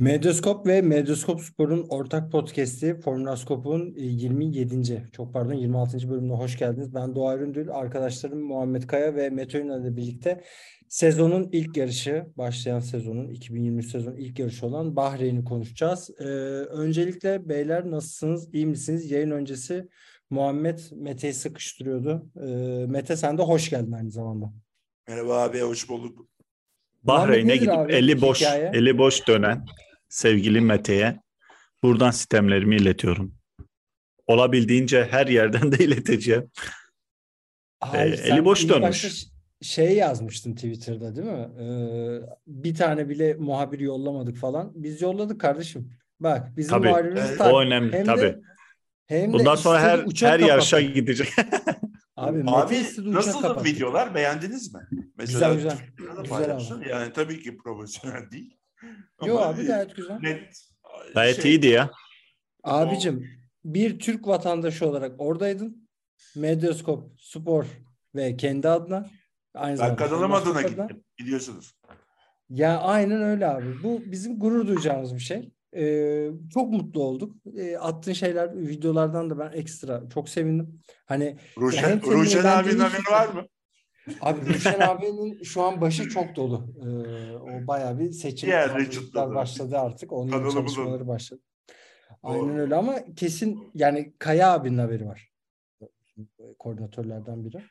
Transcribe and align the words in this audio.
Medyaskop 0.00 0.66
ve 0.66 0.82
Medyaskop 0.82 1.40
Spor'un 1.40 1.86
ortak 1.88 2.32
podcast'i 2.32 3.00
Formülaskop'un 3.00 3.94
e, 3.96 4.02
27. 4.02 5.08
çok 5.12 5.32
pardon 5.32 5.54
26. 5.54 6.10
bölümüne 6.10 6.32
hoş 6.32 6.58
geldiniz. 6.58 6.94
Ben 6.94 7.14
Doğa 7.14 7.36
Üründül, 7.36 7.70
arkadaşlarım 7.70 8.40
Muhammed 8.40 8.82
Kaya 8.82 9.14
ve 9.14 9.30
Mete 9.30 9.58
Ünal 9.58 9.82
ile 9.82 9.96
birlikte 9.96 10.44
sezonun 10.88 11.48
ilk 11.52 11.76
yarışı, 11.76 12.26
başlayan 12.36 12.80
sezonun 12.80 13.28
2023 13.28 13.86
sezonun 13.90 14.16
ilk 14.16 14.38
yarışı 14.38 14.66
olan 14.66 14.96
Bahreyn'i 14.96 15.44
konuşacağız. 15.44 16.10
Ee, 16.20 16.24
öncelikle 16.24 17.48
beyler 17.48 17.90
nasılsınız, 17.90 18.54
iyi 18.54 18.66
misiniz? 18.66 19.10
Yayın 19.10 19.30
öncesi 19.30 19.88
Muhammed 20.30 20.78
Mete'yi 20.92 21.34
sıkıştırıyordu. 21.34 22.26
Ee, 22.36 22.86
Mete 22.86 23.16
sen 23.16 23.38
de 23.38 23.42
hoş 23.42 23.70
geldin 23.70 23.92
aynı 23.92 24.10
zamanda. 24.10 24.52
Merhaba 25.08 25.42
abi, 25.42 25.60
hoş 25.60 25.88
bulduk. 25.88 26.26
Bahreyn'e 27.02 27.56
gidip 27.56 27.70
abi 27.70 27.92
eli 27.92 28.20
boş 28.20 28.40
hikaye? 28.40 28.70
eli 28.74 28.98
boş 28.98 29.28
dönen 29.28 29.64
sevgili 30.08 30.60
Mete'ye 30.60 31.20
buradan 31.82 32.10
sistemlerimi 32.10 32.76
iletiyorum. 32.76 33.34
Olabildiğince 34.26 35.04
her 35.10 35.26
yerden 35.26 35.72
de 35.72 35.84
ileteceğim. 35.84 36.50
Hayır, 37.80 38.18
Ee, 38.18 38.28
eli 38.28 38.44
boş 38.44 38.68
dönmüş. 38.68 39.24
şey 39.62 39.96
yazmıştın 39.96 40.54
Twitter'da 40.54 41.16
değil 41.16 41.26
mi? 41.28 41.48
Ee, 41.62 42.20
bir 42.46 42.74
tane 42.74 43.08
bile 43.08 43.34
muhabir 43.34 43.80
yollamadık 43.80 44.36
falan. 44.36 44.72
Biz 44.74 45.02
yolladık 45.02 45.40
kardeşim. 45.40 45.90
Bak 46.20 46.56
bizim 46.56 46.70
Tabii. 46.70 46.88
muhabirimiz 46.88 47.22
Evet, 47.28 47.38
tak. 47.38 47.54
O 47.54 47.60
önemli 47.60 47.92
Hem 47.92 48.00
de- 48.00 48.04
tabii. 48.04 48.36
Hem 49.06 49.28
de 49.30 49.32
Bundan 49.38 49.54
sonra 49.54 49.78
istedi 49.78 49.90
her 49.92 50.04
uçak 50.06 50.30
her 50.30 50.40
yarışa 50.40 50.80
gidecek. 50.80 51.28
Abi, 52.16 52.38
Abi 52.46 52.76
kapattı. 53.32 53.64
videolar? 53.64 54.14
Beğendiniz 54.14 54.74
mi? 54.74 54.80
Güzel, 55.18 55.54
güzel. 55.54 55.70
Da 55.70 55.76
Güzel 55.96 56.24
paylaştın. 56.28 56.84
Yani 56.90 57.12
tabii 57.12 57.42
ki 57.42 57.56
profesyonel 57.56 58.30
değil. 58.30 58.56
Yo 59.26 59.36
Ama 59.38 59.46
abi 59.46 59.66
gayet 59.66 59.96
güzel. 59.96 60.18
net 60.20 60.64
Gayet 61.14 61.42
şey, 61.42 61.50
iyiydi 61.50 61.66
ya. 61.66 61.90
Abicim 62.64 63.30
bir 63.64 63.98
Türk 63.98 64.26
vatandaşı 64.26 64.88
olarak 64.88 65.20
oradaydın. 65.20 65.88
Medyaskop, 66.36 67.20
spor 67.20 67.64
ve 68.14 68.36
kendi 68.36 68.68
adına. 68.68 69.10
Aynı 69.54 69.70
Ben 69.72 69.76
zamanda 69.76 69.96
kanalım 69.96 70.30
Medyaskop 70.30 70.56
adına 70.56 70.66
adına. 70.68 70.84
gittim. 70.86 71.04
Biliyorsunuz. 71.18 71.74
Ya 72.50 72.78
aynen 72.80 73.22
öyle 73.22 73.46
abi. 73.46 73.82
Bu 73.82 74.02
bizim 74.06 74.38
gurur 74.38 74.66
duyacağımız 74.66 75.14
bir 75.14 75.20
şey. 75.20 75.52
Ee, 75.76 76.30
çok 76.54 76.70
mutlu 76.72 77.02
olduk. 77.02 77.36
Ee, 77.56 77.76
attığın 77.76 78.12
şeyler, 78.12 78.56
videolardan 78.56 79.30
da 79.30 79.38
ben 79.38 79.52
ekstra 79.52 80.02
çok 80.14 80.28
sevindim. 80.28 80.80
Hani 81.06 81.38
Ruşen, 81.58 82.02
Ruşen 82.02 82.44
abinin 82.44 82.78
haberi 82.78 83.12
var 83.12 83.28
mı? 83.28 83.46
Abi 84.20 84.46
Ruşen 84.46 84.80
abinin 84.80 85.42
şu 85.42 85.62
an 85.62 85.80
başı 85.80 86.08
çok 86.08 86.36
dolu. 86.36 86.66
Ee, 86.82 87.32
o 87.36 87.66
bayağı 87.66 87.98
bir 87.98 88.12
seçim 88.12 88.50
hazırlıklar 88.52 89.34
başladı 89.34 89.78
artık. 89.78 90.12
Onun 90.12 90.30
Kanalımızın. 90.30 90.58
çalışmaları 90.58 91.08
başladı. 91.08 91.40
Aynen 92.22 92.48
Doğru. 92.48 92.60
öyle 92.60 92.74
ama 92.74 93.14
kesin 93.16 93.70
yani 93.74 94.12
Kaya 94.18 94.52
abinin 94.52 94.78
haberi 94.78 95.06
var. 95.06 95.32
Koordinatörlerden 96.58 97.44
biri. 97.44 97.62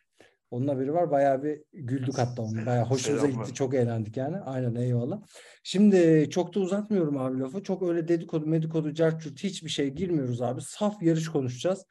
Onun 0.51 0.67
haberi 0.67 0.93
var. 0.93 1.11
Bayağı 1.11 1.43
bir 1.43 1.61
güldük 1.73 2.17
hatta 2.17 2.41
onu. 2.41 2.65
Bayağı 2.65 2.85
hoşumuza 2.85 3.27
gitti. 3.27 3.53
Çok 3.53 3.73
eğlendik 3.73 4.17
yani. 4.17 4.37
Aynen 4.39 4.75
eyvallah. 4.75 5.21
Şimdi 5.63 6.27
çok 6.29 6.55
da 6.55 6.59
uzatmıyorum 6.59 7.17
abi 7.17 7.39
lafı. 7.39 7.63
Çok 7.63 7.83
öyle 7.83 8.07
dedikodu, 8.07 8.45
medikodu, 8.45 8.93
carçurt 8.93 9.43
hiçbir 9.43 9.69
şey 9.69 9.89
girmiyoruz 9.89 10.41
abi. 10.41 10.61
Saf 10.61 11.03
yarış 11.03 11.27
konuşacağız. 11.29 11.85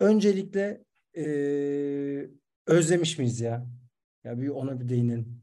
Öncelikle 0.00 0.84
eee, 1.14 2.30
özlemiş 2.66 3.18
miyiz 3.18 3.40
ya? 3.40 3.66
Ya 4.24 4.40
bir 4.40 4.48
ona 4.48 4.80
bir 4.80 4.88
değinelim. 4.88 5.42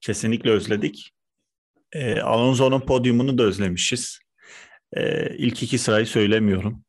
Kesinlikle 0.00 0.50
özledik. 0.50 1.12
Ee, 1.92 2.20
Alonso'nun 2.20 2.80
podyumunu 2.80 3.38
da 3.38 3.42
özlemişiz. 3.42 4.18
Ee, 4.92 5.36
ilk 5.36 5.62
iki 5.62 5.78
sırayı 5.78 6.06
söylemiyorum. 6.06 6.84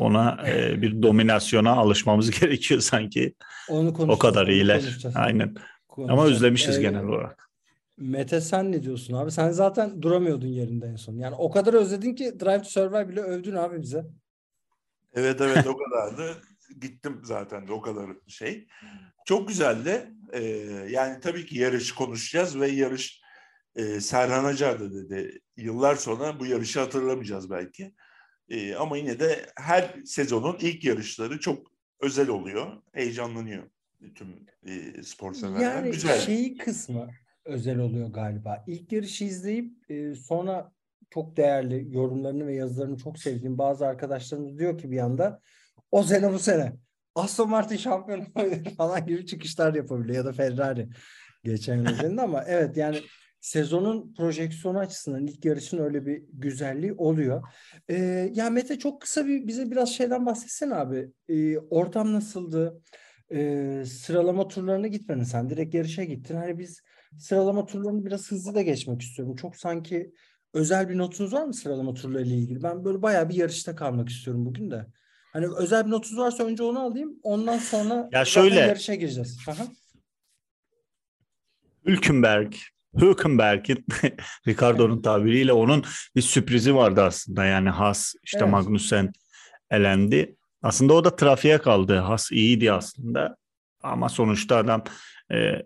Ona 0.00 0.48
e, 0.48 0.82
bir 0.82 1.02
dominasyona 1.02 1.70
alışmamız 1.72 2.30
gerekiyor 2.40 2.80
sanki. 2.80 3.34
Onu 3.68 3.88
O 3.98 4.18
kadar 4.18 4.46
iyiler. 4.46 4.80
konuşacağız. 4.80 5.16
Aynen. 5.16 5.48
Ama 5.48 5.58
Konuşacağız. 5.88 6.30
özlemişiz 6.32 6.78
Ee, 6.78 6.82
genel 6.82 7.04
olarak. 7.04 7.48
Mete 7.96 8.40
sen 8.40 8.72
ne 8.72 8.82
diyorsun 8.82 9.14
abi? 9.14 9.30
Sen 9.30 9.50
zaten 9.50 10.02
duramıyordun 10.02 10.46
yerinde 10.46 10.86
en 10.86 10.96
son. 10.96 11.14
Yani 11.14 11.34
o 11.34 11.50
kadar 11.50 11.74
özledin 11.74 12.14
ki 12.14 12.40
Drive 12.40 12.62
to 12.62 12.68
Survive 12.68 13.08
bile 13.08 13.20
övdün 13.20 13.54
abi 13.54 13.82
bize. 13.82 14.06
Evet 15.14 15.40
evet 15.40 15.66
o 15.66 15.76
kadardı. 15.76 16.36
Gittim 16.80 17.20
zaten 17.24 17.68
de 17.68 17.72
o 17.72 17.80
kadar 17.80 18.10
şey. 18.26 18.66
Çok 19.26 19.48
güzeldi. 19.48 20.12
Ee, 20.32 20.42
yani 20.90 21.20
tabii 21.20 21.46
ki 21.46 21.58
yarış 21.58 21.92
konuşacağız 21.92 22.60
ve 22.60 22.68
yarış 22.68 23.20
e, 23.76 24.00
Serhan 24.00 24.44
Acar 24.44 24.80
da 24.80 24.94
dedi. 24.94 25.40
Yıllar 25.56 25.96
sonra 25.96 26.40
bu 26.40 26.46
yarışı 26.46 26.80
hatırlamayacağız 26.80 27.50
belki. 27.50 27.94
Ee, 28.48 28.74
ama 28.74 28.96
yine 28.96 29.20
de 29.20 29.46
her 29.56 29.94
sezonun 30.04 30.56
ilk 30.60 30.84
yarışları 30.84 31.40
çok 31.40 31.66
özel 32.00 32.28
oluyor. 32.28 32.82
Heyecanlanıyor 32.92 33.70
tüm 34.14 34.46
e, 34.66 35.02
spor 35.02 35.34
severler. 35.34 35.60
Yani 35.60 35.90
Güzel. 35.90 36.20
şeyi 36.20 36.56
kısmı 36.56 37.10
özel 37.44 37.78
oluyor 37.78 38.08
galiba. 38.08 38.64
İlk 38.66 38.92
yarışı 38.92 39.24
izleyip 39.24 39.90
e, 39.90 40.14
sonra 40.14 40.72
çok 41.10 41.36
değerli 41.36 41.96
yorumlarını 41.96 42.46
ve 42.46 42.54
yazılarını 42.54 42.96
çok 42.96 43.18
sevdiğim 43.18 43.58
bazı 43.58 43.86
arkadaşlarımız 43.86 44.58
diyor 44.58 44.78
ki 44.78 44.90
bir 44.90 44.98
anda 44.98 45.40
o 45.90 46.02
sene 46.02 46.32
bu 46.32 46.38
sene 46.38 46.72
Aston 47.14 47.50
Martin 47.50 47.76
şampiyon 47.76 48.24
falan 48.76 49.06
gibi 49.06 49.26
çıkışlar 49.26 49.74
yapabiliyor 49.74 50.16
ya 50.16 50.24
da 50.24 50.32
Ferrari 50.32 50.88
geçen 51.44 51.86
özelinde 51.86 52.22
ama 52.22 52.44
evet 52.46 52.76
yani 52.76 53.00
sezonun 53.40 54.14
projeksiyonu 54.14 54.78
açısından 54.78 55.26
ilk 55.26 55.44
yarışın 55.44 55.78
öyle 55.78 56.06
bir 56.06 56.22
güzelliği 56.32 56.92
oluyor. 56.92 57.42
Ee, 57.88 58.30
ya 58.34 58.50
Mete 58.50 58.78
çok 58.78 59.00
kısa 59.02 59.26
bir 59.26 59.46
bize 59.46 59.70
biraz 59.70 59.88
şeyden 59.88 60.26
bahsetsene 60.26 60.74
abi. 60.74 61.10
Ee, 61.28 61.58
ortam 61.58 62.12
nasıldı? 62.12 62.82
Ee, 63.32 63.82
sıralama 63.86 64.48
turlarına 64.48 64.86
gitmedin 64.86 65.22
sen. 65.22 65.50
Direkt 65.50 65.74
yarışa 65.74 66.04
gittin. 66.04 66.36
Hani 66.36 66.58
biz 66.58 66.82
sıralama 67.18 67.66
turlarını 67.66 68.04
biraz 68.04 68.30
hızlı 68.30 68.54
da 68.54 68.62
geçmek 68.62 69.02
istiyorum. 69.02 69.36
Çok 69.36 69.56
sanki 69.56 70.12
özel 70.54 70.88
bir 70.88 70.98
notunuz 70.98 71.32
var 71.32 71.44
mı 71.44 71.54
sıralama 71.54 71.94
turlarıyla 71.94 72.36
ilgili? 72.36 72.62
Ben 72.62 72.84
böyle 72.84 73.02
bayağı 73.02 73.28
bir 73.28 73.34
yarışta 73.34 73.74
kalmak 73.74 74.08
istiyorum 74.08 74.46
bugün 74.46 74.70
de. 74.70 74.86
Hani 75.32 75.46
özel 75.56 75.86
bir 75.86 75.90
notunuz 75.90 76.18
varsa 76.18 76.44
önce 76.44 76.62
onu 76.62 76.80
alayım. 76.80 77.12
Ondan 77.22 77.58
sonra 77.58 78.08
Ya 78.12 78.24
şöyle- 78.24 78.60
yarışa 78.60 78.94
gireceğiz. 78.94 79.38
Aha. 79.48 79.66
Hülkenberg, 81.86 82.54
Hülkenberg'in 83.00 83.86
Ricardo'nun 84.48 85.02
tabiriyle 85.02 85.52
onun 85.52 85.84
bir 86.16 86.22
sürprizi 86.22 86.74
vardı 86.74 87.02
aslında. 87.02 87.44
Yani 87.44 87.70
Haas 87.70 88.14
işte 88.24 88.38
Evet. 88.42 88.50
Magnussen 88.50 89.12
elendi. 89.70 90.36
Aslında 90.62 90.92
o 90.94 91.04
da 91.04 91.16
trafiğe 91.16 91.58
kaldı. 91.58 91.96
Haas 91.98 92.32
iyiydi 92.32 92.72
aslında. 92.72 93.36
Ama 93.82 94.08
sonuçta 94.08 94.56
adam 94.56 94.84
e, 95.32 95.62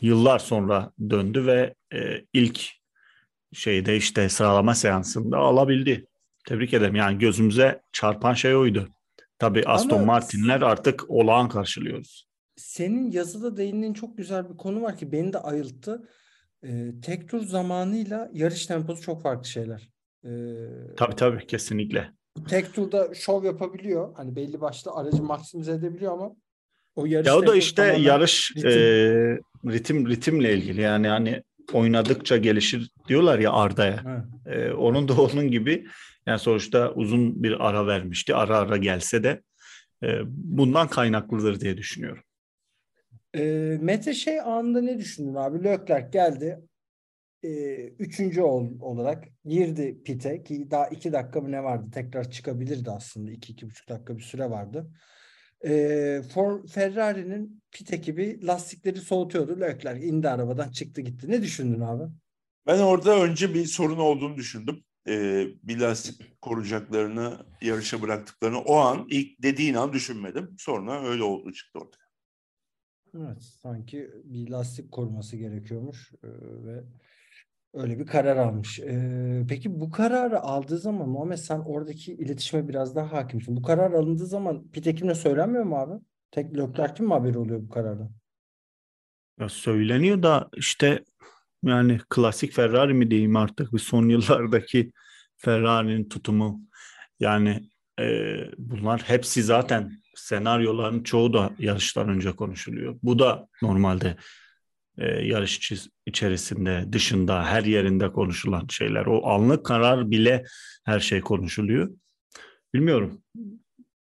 yıllar 0.00 0.38
sonra 0.38 0.92
döndü 1.10 1.46
ve 1.46 1.74
e, 1.94 2.24
ilk 2.32 2.70
şeyde 3.52 3.96
işte 3.96 4.28
sıralama 4.28 4.74
seansında 4.74 5.38
alabildi. 5.38 6.06
Tebrik 6.48 6.74
ederim. 6.74 6.94
Yani 6.94 7.18
gözümüze 7.18 7.80
çarpan 7.92 8.34
şey 8.34 8.56
oydu. 8.56 8.88
Tabii 9.38 9.62
Aston 9.66 9.96
Ama- 9.96 10.06
Martin'ler 10.06 10.60
artık 10.62 11.10
olağan 11.10 11.48
karşılıyoruz. 11.48 12.26
Senin 12.56 13.10
yazıda 13.10 13.56
değindiğin 13.56 13.92
çok 13.92 14.18
güzel 14.18 14.50
bir 14.50 14.56
konu 14.56 14.82
var 14.82 14.96
ki 14.96 15.12
beni 15.12 15.32
de 15.32 15.38
ayılttı. 15.38 16.08
Ee, 16.64 16.90
tek 17.02 17.28
tur 17.28 17.40
zamanıyla 17.42 18.30
yarış 18.32 18.66
temposu 18.66 19.02
çok 19.02 19.22
farklı 19.22 19.48
şeyler. 19.48 19.90
Ee, 20.24 20.28
Tabii 20.96 21.16
tabii 21.16 21.46
kesinlikle. 21.46 22.10
tek 22.48 22.74
turda 22.74 23.14
şov 23.14 23.44
yapabiliyor. 23.44 24.14
Hani 24.16 24.36
belli 24.36 24.60
başlı 24.60 24.90
aracı 24.92 25.22
maksimize 25.22 25.72
edebiliyor 25.72 26.12
ama 26.12 26.30
o 26.94 27.06
yarış 27.06 27.26
Ya 27.26 27.36
o 27.36 27.46
da 27.46 27.56
işte 27.56 27.82
yarış 28.00 28.52
ritim. 28.56 28.70
ritim. 28.70 29.72
ritim 29.72 30.08
ritimle 30.08 30.54
ilgili 30.54 30.80
yani 30.80 31.08
hani 31.08 31.42
oynadıkça 31.72 32.36
gelişir 32.36 32.90
diyorlar 33.08 33.38
ya 33.38 33.52
Arda'ya. 33.52 34.04
Ha. 34.04 34.24
E, 34.46 34.70
onun 34.72 35.08
da 35.08 35.20
onun 35.20 35.50
gibi 35.50 35.86
yani 36.26 36.38
sonuçta 36.38 36.92
uzun 36.92 37.42
bir 37.42 37.68
ara 37.68 37.86
vermişti. 37.86 38.34
Ara 38.34 38.58
ara 38.58 38.76
gelse 38.76 39.22
de 39.22 39.42
e, 40.02 40.20
bundan 40.26 40.88
kaynaklıdır 40.88 41.60
diye 41.60 41.76
düşünüyorum. 41.76 42.22
Ee, 43.34 43.78
Mete 43.80 44.14
şey 44.14 44.40
anında 44.40 44.80
ne 44.80 44.98
düşündün 44.98 45.34
abi? 45.34 45.64
Leclerc 45.64 46.08
geldi. 46.12 46.58
e, 47.42 47.74
üçüncü 47.86 48.42
ol, 48.42 48.70
olarak 48.80 49.24
girdi 49.44 50.02
pite 50.04 50.42
ki 50.42 50.70
daha 50.70 50.88
iki 50.88 51.12
dakika 51.12 51.40
mı 51.40 51.52
ne 51.52 51.64
vardı 51.64 51.86
tekrar 51.94 52.30
çıkabilirdi 52.30 52.90
aslında 52.90 53.30
iki 53.30 53.52
iki 53.52 53.66
buçuk 53.66 53.88
dakika 53.88 54.16
bir 54.16 54.22
süre 54.22 54.50
vardı. 54.50 54.90
E, 55.64 56.22
For, 56.34 56.66
Ferrari'nin 56.66 57.62
pit 57.70 57.92
ekibi 57.92 58.46
lastikleri 58.46 59.00
soğutuyordu. 59.00 59.60
Leclerc 59.60 60.06
indi 60.06 60.28
arabadan 60.28 60.70
çıktı 60.70 61.00
gitti. 61.00 61.30
Ne 61.30 61.42
düşündün 61.42 61.80
abi? 61.80 62.12
Ben 62.66 62.78
orada 62.78 63.22
önce 63.22 63.54
bir 63.54 63.64
sorun 63.66 63.98
olduğunu 63.98 64.36
düşündüm. 64.36 64.84
Ee, 65.08 65.46
bir 65.62 65.78
lastik 65.80 66.40
koruyacaklarını 66.42 67.46
yarışa 67.62 68.02
bıraktıklarını 68.02 68.58
o 68.58 68.76
an 68.76 69.06
ilk 69.10 69.42
dediğin 69.42 69.74
an 69.74 69.92
düşünmedim. 69.92 70.54
Sonra 70.58 71.08
öyle 71.08 71.22
oldu 71.22 71.52
çıktı 71.52 71.78
ortaya. 71.78 72.06
Evet, 73.16 73.42
sanki 73.42 74.10
bir 74.24 74.48
lastik 74.50 74.92
koruması 74.92 75.36
gerekiyormuş 75.36 76.12
e, 76.22 76.28
ve 76.66 76.84
öyle 77.76 77.98
bir 77.98 78.06
karar 78.06 78.36
almış. 78.36 78.78
E, 78.78 79.44
peki 79.48 79.80
bu 79.80 79.90
kararı 79.90 80.40
aldığı 80.40 80.78
zaman 80.78 81.08
Muhammed 81.08 81.36
sen 81.36 81.58
oradaki 81.58 82.12
iletişime 82.12 82.68
biraz 82.68 82.96
daha 82.96 83.12
hakimsin. 83.12 83.56
Bu 83.56 83.62
karar 83.62 83.92
alındığı 83.92 84.26
zaman 84.26 84.68
pit 84.70 84.86
ekibine 84.86 85.14
söylenmiyor 85.14 85.64
mu 85.64 85.76
abi? 85.76 85.94
Tek 86.30 86.56
Leclerc'in 86.56 87.06
mi 87.06 87.12
haberi 87.12 87.38
oluyor 87.38 87.62
bu 87.62 87.68
karardan? 87.68 88.10
Ya 89.40 89.48
söyleniyor 89.48 90.22
da 90.22 90.48
işte 90.56 91.04
yani 91.64 92.00
klasik 92.10 92.52
Ferrari 92.52 92.94
mi 92.94 93.10
diyeyim 93.10 93.36
artık 93.36 93.72
bir 93.72 93.78
son 93.78 94.08
yıllardaki 94.08 94.92
Ferrari'nin 95.36 96.08
tutumu 96.08 96.60
yani 97.20 97.70
e, 98.00 98.36
bunlar 98.58 99.02
hepsi 99.02 99.42
zaten 99.42 99.92
senaryoların 100.14 101.02
çoğu 101.02 101.32
da 101.32 101.50
yarıştan 101.58 102.08
önce 102.08 102.32
konuşuluyor. 102.32 102.98
Bu 103.02 103.18
da 103.18 103.48
normalde 103.62 104.16
e, 104.98 105.06
yarış 105.06 105.72
içerisinde, 106.06 106.84
dışında, 106.92 107.44
her 107.44 107.64
yerinde 107.64 108.12
konuşulan 108.12 108.66
şeyler. 108.70 109.06
O 109.06 109.26
anlık 109.26 109.66
karar 109.66 110.10
bile 110.10 110.44
her 110.84 111.00
şey 111.00 111.20
konuşuluyor. 111.20 111.90
Bilmiyorum. 112.74 113.22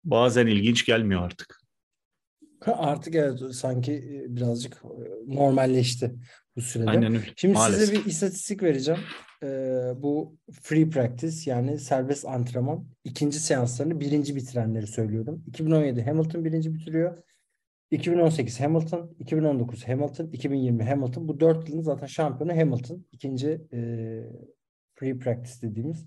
Bazen 0.05 0.47
ilginç 0.47 0.87
gelmiyor 0.87 1.23
artık. 1.23 1.61
Artık 2.67 3.15
evet 3.15 3.41
sanki 3.53 4.25
birazcık 4.29 4.83
normalleşti 5.27 6.15
bu 6.57 6.61
sürede. 6.61 6.91
Aynen 6.91 7.15
öyle. 7.15 7.25
Şimdi 7.37 7.55
Maalesef. 7.55 7.81
size 7.81 7.93
bir 7.93 8.05
istatistik 8.05 8.63
vereceğim. 8.63 9.01
Ee, 9.43 9.93
bu 9.97 10.37
free 10.63 10.91
practice 10.91 11.51
yani 11.51 11.79
serbest 11.79 12.25
antrenman 12.25 12.87
ikinci 13.05 13.41
seanslarını 13.41 14.01
birinci 14.01 14.37
bitirenleri 14.37 14.87
söylüyorum. 14.87 15.45
2017 15.47 16.03
Hamilton 16.03 16.45
birinci 16.45 16.75
bitiriyor. 16.75 17.19
2018 17.91 18.61
Hamilton, 18.61 19.17
2019 19.19 19.89
Hamilton, 19.89 20.27
2020 20.27 20.85
Hamilton. 20.85 21.29
Bu 21.29 21.41
dört 21.41 21.69
yılın 21.69 21.83
zaten 21.83 22.07
şampiyonu 22.07 22.61
Hamilton. 22.61 23.07
İkinci 23.13 23.49
e, 23.73 23.79
free 24.95 25.19
practice 25.19 25.69
dediğimiz 25.69 26.07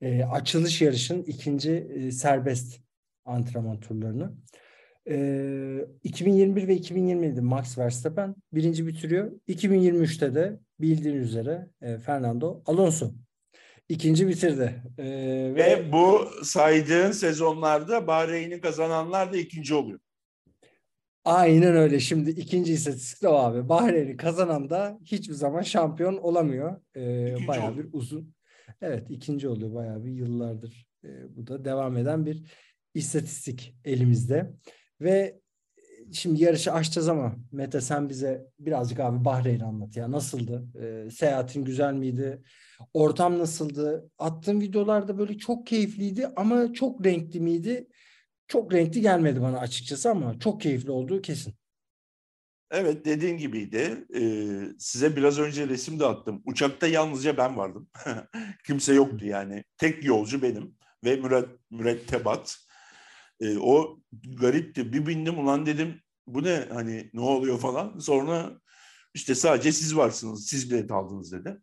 e, 0.00 0.24
açılış 0.24 0.82
yarışın 0.82 1.22
ikinci 1.22 1.72
e, 1.72 2.10
serbest 2.10 2.80
antrenman 3.24 3.80
turlarını. 3.80 4.32
E, 5.08 5.86
2021 6.04 6.68
ve 6.68 6.76
2027'de 6.76 7.40
Max 7.40 7.78
Verstappen 7.78 8.34
birinci 8.52 8.86
bitiriyor. 8.86 9.32
2023'te 9.48 10.34
de 10.34 10.58
bildiğiniz 10.80 11.28
üzere 11.28 11.68
e, 11.82 11.98
Fernando 11.98 12.62
Alonso 12.66 13.12
ikinci 13.88 14.28
bitirdi. 14.28 14.82
E, 14.98 15.04
Ve, 15.54 15.54
ve 15.54 15.92
bu 15.92 16.28
saydığın 16.44 17.12
sezonlarda 17.12 18.06
Bahreyn'i 18.06 18.60
kazananlar 18.60 19.32
da 19.32 19.36
ikinci 19.36 19.74
oluyor. 19.74 20.00
Aynen 21.24 21.76
öyle. 21.76 22.00
Şimdi 22.00 22.30
ikinci 22.30 22.72
istatistik 22.72 23.22
de 23.22 23.28
o 23.28 23.34
abi. 23.34 23.68
Bahreyn'i 23.68 24.16
kazanan 24.16 24.70
da 24.70 24.98
hiçbir 25.04 25.34
zaman 25.34 25.62
şampiyon 25.62 26.16
olamıyor. 26.16 26.80
Ee, 26.94 27.30
İkinci 27.32 27.48
bayağı 27.48 27.78
bir 27.78 27.86
uzun. 27.92 28.34
Evet 28.80 29.10
ikinci 29.10 29.48
oluyor 29.48 29.74
bayağı 29.74 30.04
bir 30.04 30.10
yıllardır. 30.10 30.86
Ee, 31.04 31.36
bu 31.36 31.46
da 31.46 31.64
devam 31.64 31.96
eden 31.96 32.26
bir 32.26 32.42
istatistik 32.94 33.76
elimizde. 33.84 34.52
Ve 35.00 35.40
şimdi 36.12 36.42
yarışı 36.42 36.72
açacağız 36.72 37.08
ama 37.08 37.36
Mete 37.52 37.80
sen 37.80 38.08
bize 38.08 38.46
birazcık 38.58 39.00
abi 39.00 39.24
Bahreyn'i 39.24 39.64
anlat 39.64 39.96
ya. 39.96 40.10
Nasıldı? 40.10 40.64
Ee, 40.80 41.10
seyahatin 41.10 41.64
güzel 41.64 41.94
miydi? 41.94 42.42
Ortam 42.94 43.38
nasıldı? 43.38 44.10
Attığın 44.18 44.60
videolarda 44.60 45.18
böyle 45.18 45.38
çok 45.38 45.66
keyifliydi 45.66 46.26
ama 46.36 46.72
çok 46.72 47.06
renkli 47.06 47.40
miydi? 47.40 47.88
Çok 48.52 48.72
renkli 48.72 49.00
gelmedi 49.00 49.42
bana 49.42 49.58
açıkçası 49.58 50.10
ama 50.10 50.38
çok 50.38 50.60
keyifli 50.60 50.90
olduğu 50.90 51.22
kesin. 51.22 51.54
Evet 52.70 53.04
dediğin 53.04 53.36
gibiydi. 53.36 54.06
Ee, 54.14 54.60
size 54.78 55.16
biraz 55.16 55.38
önce 55.38 55.68
resim 55.68 56.00
de 56.00 56.06
attım. 56.06 56.42
Uçakta 56.44 56.86
yalnızca 56.86 57.36
ben 57.36 57.56
vardım. 57.56 57.88
Kimse 58.66 58.94
yoktu 58.94 59.26
yani. 59.26 59.64
Tek 59.76 60.04
yolcu 60.04 60.42
benim 60.42 60.74
ve 61.04 61.16
müret, 61.16 61.48
mürettebat. 61.70 62.58
Ee, 63.40 63.58
o 63.58 63.98
garipti. 64.40 64.92
Bir 64.92 65.06
bindim 65.06 65.38
ulan 65.38 65.66
dedim 65.66 66.00
bu 66.26 66.44
ne 66.44 66.68
hani 66.72 67.10
ne 67.14 67.20
oluyor 67.20 67.58
falan. 67.58 67.98
Sonra 67.98 68.60
işte 69.14 69.34
sadece 69.34 69.72
siz 69.72 69.96
varsınız. 69.96 70.46
Siz 70.46 70.70
bilet 70.70 70.90
aldınız 70.90 71.32
dedi. 71.32 71.58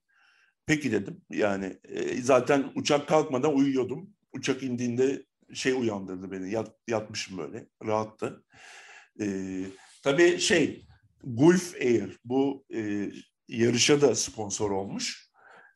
Peki 0.65 0.91
dedim. 0.91 1.21
Yani 1.29 1.77
e, 1.83 2.21
zaten 2.21 2.71
uçak 2.75 3.07
kalkmadan 3.07 3.55
uyuyordum. 3.55 4.09
Uçak 4.33 4.63
indiğinde 4.63 5.28
şey 5.53 5.73
uyandırdı 5.73 6.31
beni. 6.31 6.51
Yat, 6.51 6.75
yatmışım 6.87 7.37
böyle. 7.37 7.67
Rahattı. 7.85 8.43
Ee, 9.21 9.65
tabii 10.03 10.39
şey 10.39 10.85
Gulf 11.23 11.75
Air 11.75 12.19
bu 12.25 12.65
e, 12.73 13.11
yarışa 13.47 14.01
da 14.01 14.15
sponsor 14.15 14.71
olmuş. 14.71 15.29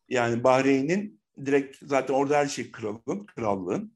Yani 0.10 0.44
Bahreyn'in 0.44 1.22
direkt 1.46 1.78
zaten 1.82 2.14
orada 2.14 2.38
her 2.38 2.48
şey 2.48 2.72
kralın, 2.72 3.26
krallığın 3.26 3.96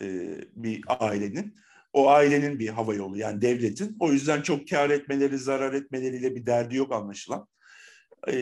e, 0.00 0.38
bir 0.56 0.84
ailenin. 0.88 1.56
O 1.92 2.08
ailenin 2.08 2.58
bir 2.58 2.68
hava 2.68 2.94
yolu 2.94 3.18
yani 3.18 3.42
devletin. 3.42 3.96
O 4.00 4.12
yüzden 4.12 4.42
çok 4.42 4.68
kar 4.68 4.90
etmeleri, 4.90 5.38
zarar 5.38 5.72
etmeleriyle 5.72 6.36
bir 6.36 6.46
derdi 6.46 6.76
yok 6.76 6.92
anlaşılan. 6.92 7.48
E, 8.28 8.32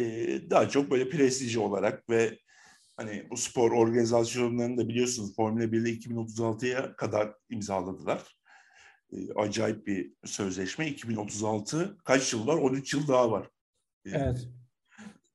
daha 0.50 0.68
çok 0.68 0.90
böyle 0.90 1.08
prestiji 1.08 1.58
olarak 1.58 2.10
ve 2.10 2.38
hani 2.96 3.30
bu 3.30 3.36
spor 3.36 3.70
organizasyonlarını 3.72 4.76
da 4.76 4.88
biliyorsunuz 4.88 5.36
Formula 5.36 5.64
1'de 5.64 5.90
2036'ya 5.90 6.96
kadar 6.96 7.34
imzaladılar. 7.50 8.36
E, 9.12 9.32
acayip 9.36 9.86
bir 9.86 10.12
sözleşme. 10.24 10.88
2036 10.88 11.96
kaç 12.04 12.32
yıl 12.32 12.46
var? 12.46 12.56
13 12.56 12.94
yıl 12.94 13.08
daha 13.08 13.30
var. 13.30 13.48
E, 14.06 14.10
Evet. 14.10 14.48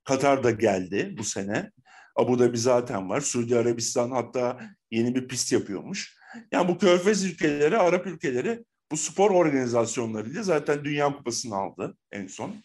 Katar 0.04 0.44
da 0.44 0.50
geldi 0.50 1.14
bu 1.18 1.24
sene. 1.24 1.70
Abu 2.16 2.38
Dhabi 2.38 2.58
zaten 2.58 3.10
var. 3.10 3.20
Suudi 3.20 3.58
Arabistan 3.58 4.10
hatta 4.10 4.60
yeni 4.90 5.14
bir 5.14 5.28
pist 5.28 5.52
yapıyormuş. 5.52 6.18
Yani 6.52 6.68
bu 6.68 6.78
körfez 6.78 7.24
ülkeleri, 7.24 7.78
Arap 7.78 8.06
ülkeleri 8.06 8.64
bu 8.92 8.96
spor 8.96 9.30
organizasyonlarıyla 9.30 10.42
zaten 10.42 10.84
Dünya 10.84 11.16
Kupası'nı 11.16 11.56
aldı 11.56 11.96
en 12.12 12.26
son. 12.26 12.62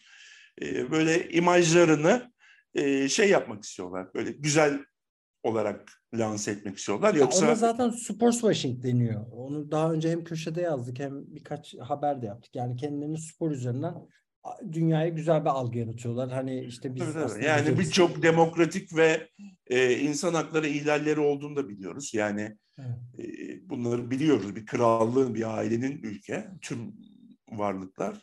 E, 0.62 0.90
böyle 0.90 1.30
imajlarını 1.30 2.32
e, 2.74 3.08
şey 3.08 3.30
yapmak 3.30 3.64
istiyorlar. 3.64 4.14
Böyle 4.14 4.30
güzel 4.30 4.84
olarak 5.44 5.92
lanse 6.14 6.50
etmek 6.50 6.78
istiyorlar. 6.78 7.14
Ya 7.14 7.20
Yoksa 7.20 7.46
ona 7.46 7.54
zaten 7.54 7.90
sports 7.90 8.40
washing 8.40 8.82
deniyor. 8.82 9.26
Onu 9.32 9.70
daha 9.70 9.92
önce 9.92 10.10
hem 10.10 10.24
köşede 10.24 10.60
yazdık 10.60 10.98
hem 10.98 11.34
birkaç 11.34 11.74
haber 11.78 12.22
de 12.22 12.26
yaptık. 12.26 12.56
Yani 12.56 12.76
kendilerini 12.76 13.18
spor 13.18 13.50
üzerinden 13.50 13.94
dünyaya 14.72 15.08
güzel 15.08 15.40
bir 15.40 15.50
algı 15.50 15.78
yaratıyorlar. 15.78 16.30
Hani 16.32 16.64
işte 16.64 16.94
biz 16.94 17.12
Tabii, 17.12 17.28
tabii. 17.28 17.44
Yani 17.44 17.78
birçok 17.78 18.22
demokratik 18.22 18.96
ve 18.96 19.28
e, 19.66 19.98
insan 19.98 20.34
hakları 20.34 20.68
ihlalleri 20.68 21.20
olduğunu 21.20 21.56
da 21.56 21.68
biliyoruz. 21.68 22.14
Yani 22.14 22.56
Evet. 22.78 23.28
e, 23.28 23.68
bunları 23.70 24.10
biliyoruz. 24.10 24.56
Bir 24.56 24.66
krallığın, 24.66 25.34
bir 25.34 25.56
ailenin 25.56 26.02
ülke, 26.02 26.48
tüm 26.62 26.94
varlıklar. 27.50 28.22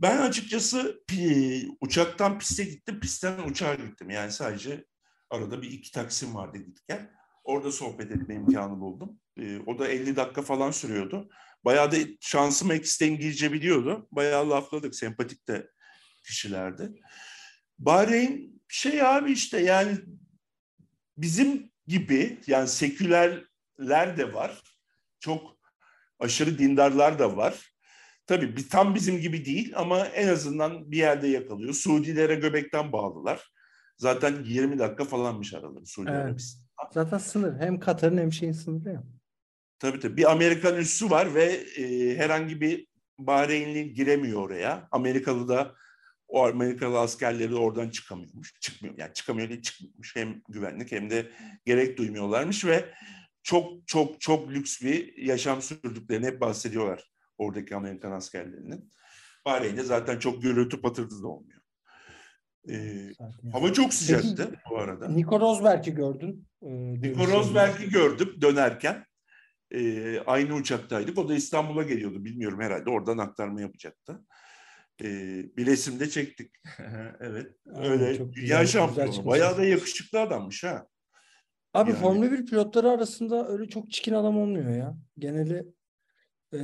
Ben 0.00 0.18
açıkçası 0.18 1.02
pi- 1.08 1.76
uçaktan 1.80 2.38
piste 2.38 2.64
gittim, 2.64 3.00
pistten 3.00 3.48
uçağa 3.48 3.74
gittim. 3.74 4.10
Yani 4.10 4.32
sadece 4.32 4.84
arada 5.30 5.62
bir 5.62 5.70
iki 5.70 5.92
taksim 5.92 6.34
vardı 6.34 6.58
gitken. 6.58 7.10
Orada 7.44 7.72
sohbet 7.72 8.10
etme 8.10 8.34
imkanı 8.34 8.80
buldum. 8.80 9.20
E, 9.36 9.58
o 9.66 9.78
da 9.78 9.88
50 9.88 10.16
dakika 10.16 10.42
falan 10.42 10.70
sürüyordu. 10.70 11.30
Bayağı 11.64 11.92
da 11.92 11.96
şansım 12.20 12.70
eksi 12.70 13.00
de 13.00 13.08
İngilizce 13.08 13.52
biliyordu. 13.52 14.08
Bayağı 14.12 14.50
lafladık, 14.50 14.94
sempatik 14.94 15.48
de 15.48 15.70
kişilerdi. 16.24 16.92
Bahreyn 17.78 18.60
şey 18.68 19.02
abi 19.02 19.32
işte 19.32 19.60
yani 19.60 19.98
bizim 21.16 21.72
gibi 21.86 22.38
yani 22.46 22.68
sekülerler 22.68 24.16
de 24.16 24.34
var. 24.34 24.62
Çok 25.20 25.56
aşırı 26.18 26.58
dindarlar 26.58 27.18
da 27.18 27.36
var. 27.36 27.70
Tabii 28.26 28.68
tam 28.68 28.94
bizim 28.94 29.20
gibi 29.20 29.44
değil 29.44 29.72
ama 29.76 30.06
en 30.06 30.28
azından 30.28 30.90
bir 30.90 30.96
yerde 30.96 31.28
yakalıyor. 31.28 31.74
Suudilere 31.74 32.34
göbekten 32.34 32.92
bağlılar. 32.92 33.50
Zaten 34.00 34.44
20 34.44 34.78
dakika 34.78 35.04
falanmış 35.04 35.54
araları 35.54 35.86
Suudi 35.86 36.10
Evet. 36.10 36.20
Arabistan. 36.20 36.62
Zaten 36.94 37.18
sınır. 37.18 37.60
Hem 37.60 37.80
Katar'ın 37.80 38.18
hem 38.18 38.32
şeyin 38.32 38.52
sınırı 38.52 38.88
ya. 38.88 39.02
Tabii 39.78 40.00
tabii. 40.00 40.16
Bir 40.16 40.30
Amerikan 40.30 40.76
üssü 40.76 41.10
var 41.10 41.34
ve 41.34 41.44
e, 41.76 42.16
herhangi 42.16 42.60
bir 42.60 42.86
Bahreynli 43.18 43.94
giremiyor 43.94 44.40
oraya. 44.42 44.88
Amerikalı 44.90 45.48
da 45.48 45.74
o 46.28 46.46
Amerikalı 46.46 46.98
askerleri 46.98 47.54
oradan 47.54 47.90
çıkamıyormuş. 47.90 48.54
Çıkmıyor 48.60 48.94
yani 48.98 49.12
çıkamıyor 49.14 49.48
değil 49.48 49.62
çıkmıyormuş. 49.62 50.16
Hem 50.16 50.42
güvenlik 50.48 50.92
hem 50.92 51.10
de 51.10 51.30
gerek 51.64 51.98
duymuyorlarmış 51.98 52.64
ve 52.64 52.94
çok 53.42 53.86
çok 53.86 54.20
çok 54.20 54.50
lüks 54.50 54.82
bir 54.82 55.16
yaşam 55.16 55.62
sürdüklerini 55.62 56.26
hep 56.26 56.40
bahsediyorlar 56.40 57.10
oradaki 57.38 57.76
Amerikan 57.76 58.12
askerlerinin. 58.12 58.90
Bahreyn'de 59.46 59.82
zaten 59.82 60.18
çok 60.18 60.42
gürültü 60.42 60.80
patırtı 60.80 61.22
da 61.22 61.28
olmuyor. 61.28 61.59
Ee, 62.68 63.12
hava 63.52 63.72
çok 63.72 63.94
sıcaktı 63.94 64.54
bu 64.70 64.78
arada. 64.78 65.08
Nico 65.08 65.40
Rosberg'i 65.40 65.94
gördün. 65.94 66.46
Ee, 66.62 67.02
Nico 67.02 67.26
Rosberg'i 67.26 67.90
gördüm 67.90 68.34
dönerken. 68.40 69.06
Ee, 69.74 70.20
aynı 70.26 70.54
uçaktaydık. 70.54 71.18
O 71.18 71.28
da 71.28 71.34
İstanbul'a 71.34 71.82
geliyordu. 71.82 72.24
Bilmiyorum 72.24 72.60
herhalde 72.60 72.90
oradan 72.90 73.18
aktarma 73.18 73.60
yapacaktı. 73.60 74.24
Ee, 75.02 75.44
bir 75.56 75.66
resimde 75.66 76.10
çektik. 76.10 76.52
evet. 77.20 77.52
Öyle 77.66 78.18
çok 78.18 78.32
dünya 78.32 78.66
şampiyonu. 78.66 79.26
Bayağı 79.26 79.58
da 79.58 79.64
yakışıklı 79.64 80.20
adammış 80.20 80.64
ha. 80.64 80.86
Abi 81.74 81.90
yani... 81.90 82.00
Formula 82.00 82.32
1 82.32 82.46
pilotları 82.46 82.90
arasında 82.90 83.48
öyle 83.48 83.68
çok 83.68 83.90
çikin 83.90 84.14
adam 84.14 84.38
olmuyor 84.38 84.76
ya. 84.76 84.96
Geneli 85.18 85.64
e, 86.52 86.60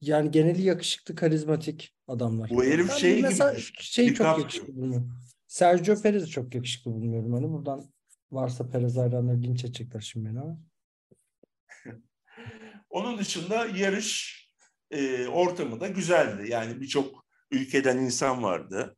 yani 0.00 0.30
geneli 0.30 0.62
yakışıklı, 0.62 1.14
karizmatik 1.14 1.94
adamlar. 2.08 2.50
Bu 2.50 2.64
herif 2.64 2.88
ben 2.88 2.96
şey 2.96 3.22
mesela 3.22 3.52
gibi. 3.52 3.62
Şey 3.80 4.14
çok 4.14 4.38
yakışıklı 4.38 4.76
bulmuyorum. 4.76 5.12
Sergio 5.46 6.02
Perez'i 6.02 6.26
çok 6.26 6.54
yakışıklı 6.54 6.90
bulmuyorum. 6.90 7.32
Hani 7.32 7.52
buradan 7.52 7.84
varsa 8.32 8.70
Perez 8.70 8.96
hayranları 8.96 9.42
linç 9.42 9.64
edecekler 9.64 10.00
şimdi 10.00 10.28
beni 10.28 10.40
ama. 10.40 10.58
Onun 12.90 13.18
dışında 13.18 13.66
yarış 13.66 14.44
e, 14.90 15.26
ortamı 15.26 15.80
da 15.80 15.88
güzeldi. 15.88 16.50
Yani 16.50 16.80
birçok 16.80 17.26
ülkeden 17.50 17.98
insan 17.98 18.42
vardı. 18.42 18.96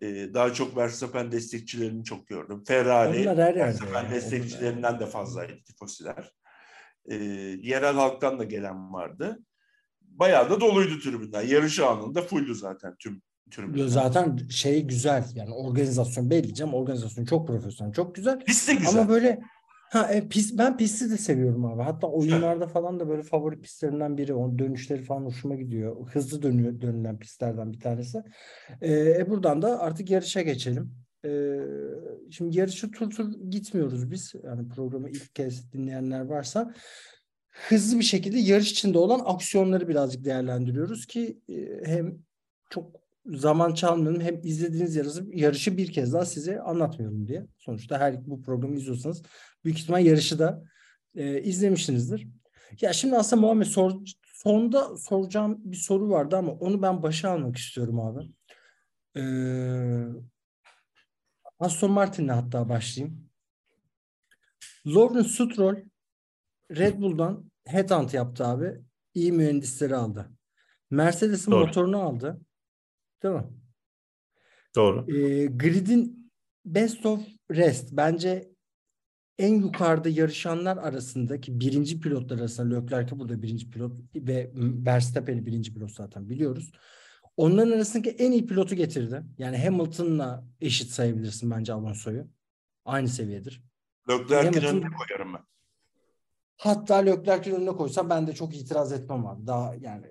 E, 0.00 0.34
daha 0.34 0.52
çok 0.52 0.76
Verstappen 0.76 1.32
destekçilerini 1.32 2.04
çok 2.04 2.26
gördüm. 2.26 2.64
Ferrari, 2.66 3.26
Verstappen 3.36 4.02
yani. 4.02 4.14
destekçilerinden 4.14 5.00
de 5.00 5.06
fazlaydı 5.06 5.62
tifosiler. 5.64 6.32
E, 7.10 7.14
yerel 7.62 7.94
halktan 7.94 8.38
da 8.38 8.44
gelen 8.44 8.92
vardı. 8.92 9.38
Bayağı 10.00 10.50
da 10.50 10.60
doluydu 10.60 10.98
tribünler. 10.98 11.42
Yarış 11.42 11.80
anında 11.80 12.22
fulldu 12.22 12.54
zaten 12.54 12.94
tüm 12.98 13.22
tribünler. 13.50 13.86
Zaten 13.86 14.36
şey 14.50 14.82
güzel 14.82 15.24
yani 15.34 15.54
organizasyon 15.54 16.30
belli 16.30 16.54
canım 16.54 16.74
organizasyon 16.74 17.24
çok 17.24 17.46
profesyonel 17.46 17.92
çok 17.92 18.14
güzel. 18.14 18.44
Pist 18.44 18.68
de 18.68 18.74
güzel. 18.74 19.00
Ama 19.00 19.08
böyle 19.08 19.40
Ha, 19.88 20.08
e, 20.12 20.28
pist, 20.28 20.58
ben 20.58 20.76
pisti 20.76 21.10
de 21.10 21.16
seviyorum 21.16 21.64
abi. 21.64 21.82
Hatta 21.82 22.06
oyunlarda 22.06 22.66
falan 22.66 23.00
da 23.00 23.08
böyle 23.08 23.22
favori 23.22 23.60
pistlerinden 23.60 24.18
biri. 24.18 24.34
Onun 24.34 24.58
dönüşleri 24.58 25.02
falan 25.04 25.24
hoşuma 25.24 25.54
gidiyor. 25.54 25.96
Hızlı 26.12 26.42
dönüyor, 26.42 26.80
dönülen 26.80 27.18
pistlerden 27.18 27.72
bir 27.72 27.80
tanesi. 27.80 28.22
E, 28.80 28.92
e 28.92 29.30
buradan 29.30 29.62
da 29.62 29.80
artık 29.80 30.10
yarışa 30.10 30.42
geçelim. 30.42 30.94
E, 31.28 32.30
şimdi 32.30 32.58
yarışı 32.58 32.90
tur 32.90 33.10
tur 33.10 33.32
gitmiyoruz 33.50 34.10
biz. 34.10 34.34
Yani 34.44 34.68
programı 34.68 35.10
ilk 35.10 35.34
kez 35.34 35.72
dinleyenler 35.72 36.20
varsa 36.20 36.74
hızlı 37.48 37.98
bir 37.98 38.04
şekilde 38.04 38.38
yarış 38.38 38.70
içinde 38.72 38.98
olan 38.98 39.20
aksiyonları 39.24 39.88
birazcık 39.88 40.24
değerlendiriyoruz 40.24 41.06
ki 41.06 41.38
e, 41.48 41.80
hem 41.84 42.18
çok 42.70 43.00
zaman 43.26 43.74
çalmayalım 43.74 44.20
hem 44.20 44.40
izlediğiniz 44.42 44.96
yarışı, 44.96 45.24
yarışı 45.32 45.76
bir 45.76 45.92
kez 45.92 46.12
daha 46.12 46.26
size 46.26 46.60
anlatmıyorum 46.60 47.28
diye. 47.28 47.46
Sonuçta 47.58 47.98
her 47.98 48.26
bu 48.26 48.42
programı 48.42 48.76
izliyorsanız 48.76 49.22
büyük 49.64 49.78
ihtimal 49.78 50.06
yarışı 50.06 50.38
da 50.38 50.64
e, 51.14 51.42
izlemişsinizdir. 51.42 52.28
Ya 52.80 52.92
şimdi 52.92 53.16
aslında 53.16 53.42
Muhammed 53.42 53.66
sor, 53.66 53.92
sonda 54.24 54.96
soracağım 54.96 55.58
bir 55.64 55.76
soru 55.76 56.10
vardı 56.10 56.36
ama 56.36 56.52
onu 56.52 56.82
ben 56.82 57.02
başa 57.02 57.30
almak 57.30 57.56
istiyorum 57.56 58.00
abi. 58.00 58.30
Ee, 59.16 59.20
Aston 61.58 61.90
Martin'le 61.90 62.28
hatta 62.28 62.68
başlayayım. 62.68 63.28
Lawrence 64.86 65.28
Stroll 65.28 65.76
Red 66.70 67.00
Bull'dan 67.00 67.50
headhunt 67.64 68.14
yaptı 68.14 68.46
abi. 68.46 68.80
İyi 69.14 69.32
mühendisleri 69.32 69.96
aldı. 69.96 70.30
Mercedes'in 70.90 71.54
motorunu 71.54 72.02
aldı. 72.02 72.40
Değil 73.22 73.34
mi? 73.34 73.44
Doğru. 74.76 75.16
Ee, 75.16 75.46
Grid'in 75.46 76.32
best 76.64 77.06
of 77.06 77.20
rest 77.50 77.88
bence 77.92 78.50
en 79.38 79.54
yukarıda 79.54 80.08
yarışanlar 80.08 80.76
arasındaki 80.76 81.60
birinci 81.60 82.00
pilotlar 82.00 82.38
arasında 82.38 82.80
Leclerc 82.80 83.18
burada 83.18 83.42
birinci 83.42 83.70
pilot 83.70 83.92
ve 84.14 84.50
Verstappen'i 84.54 85.46
birinci 85.46 85.74
pilot 85.74 85.90
zaten 85.90 86.28
biliyoruz. 86.28 86.72
Onların 87.38 87.70
arasındaki 87.70 88.10
en 88.10 88.32
iyi 88.32 88.46
pilotu 88.46 88.74
getirdi. 88.74 89.22
Yani 89.38 89.58
Hamilton'la 89.58 90.44
eşit 90.60 90.90
sayabilirsin 90.90 91.50
bence 91.50 91.72
Alonso'yu. 91.72 92.26
Aynı 92.84 93.08
seviyedir. 93.08 93.62
Leclerc'in 94.08 94.62
önüne 94.62 94.86
koyarım 94.96 95.34
ben. 95.34 95.40
Hatta 96.56 96.96
Leclerc'in 96.96 97.54
önüne 97.54 97.70
koysam 97.70 98.10
ben 98.10 98.26
de 98.26 98.34
çok 98.34 98.56
itiraz 98.56 98.92
etmem 98.92 99.26
abi. 99.26 99.46
Daha 99.46 99.74
yani 99.74 100.06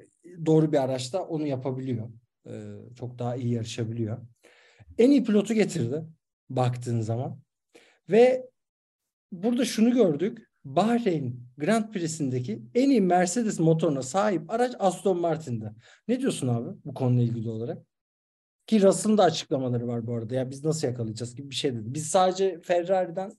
doğru 0.45 0.71
bir 0.71 0.83
araçta 0.83 1.23
onu 1.23 1.47
yapabiliyor. 1.47 2.09
Ee, 2.47 2.75
çok 2.95 3.19
daha 3.19 3.35
iyi 3.35 3.53
yarışabiliyor. 3.53 4.17
En 4.97 5.11
iyi 5.11 5.23
pilotu 5.23 5.53
getirdi 5.53 6.05
baktığın 6.49 7.01
zaman. 7.01 7.39
Ve 8.09 8.49
burada 9.31 9.65
şunu 9.65 9.93
gördük. 9.93 10.46
Bahreyn 10.75 11.39
Grand 11.57 11.91
Prix'sindeki 11.91 12.61
en 12.75 12.89
iyi 12.89 13.01
Mercedes 13.01 13.59
motoruna 13.59 14.01
sahip 14.01 14.51
araç 14.51 14.75
Aston 14.79 15.19
Martin'de. 15.19 15.73
Ne 16.07 16.19
diyorsun 16.19 16.47
abi 16.47 16.69
bu 16.85 16.93
konuyla 16.93 17.23
ilgili 17.23 17.49
olarak? 17.49 17.77
Ki 18.67 18.81
Russell'ın 18.81 19.17
da 19.17 19.23
açıklamaları 19.23 19.87
var 19.87 20.07
bu 20.07 20.15
arada. 20.15 20.35
Ya 20.35 20.49
biz 20.49 20.65
nasıl 20.65 20.87
yakalayacağız 20.87 21.35
gibi 21.35 21.49
bir 21.49 21.55
şey 21.55 21.73
dedi. 21.73 21.93
Biz 21.93 22.07
sadece 22.07 22.61
Ferrari'den 22.61 23.31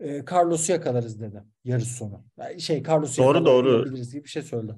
e, 0.00 0.24
Carlos'u 0.30 0.72
yakalarız 0.72 1.20
dedi 1.20 1.42
yarış 1.64 1.88
sonu. 1.88 2.24
Yani 2.38 2.60
şey 2.60 2.82
Carlos'u 2.82 3.22
doğru 3.22 3.46
doğru 3.46 3.84
gibi 3.94 4.24
bir 4.24 4.28
şey 4.28 4.42
söyledi 4.42 4.74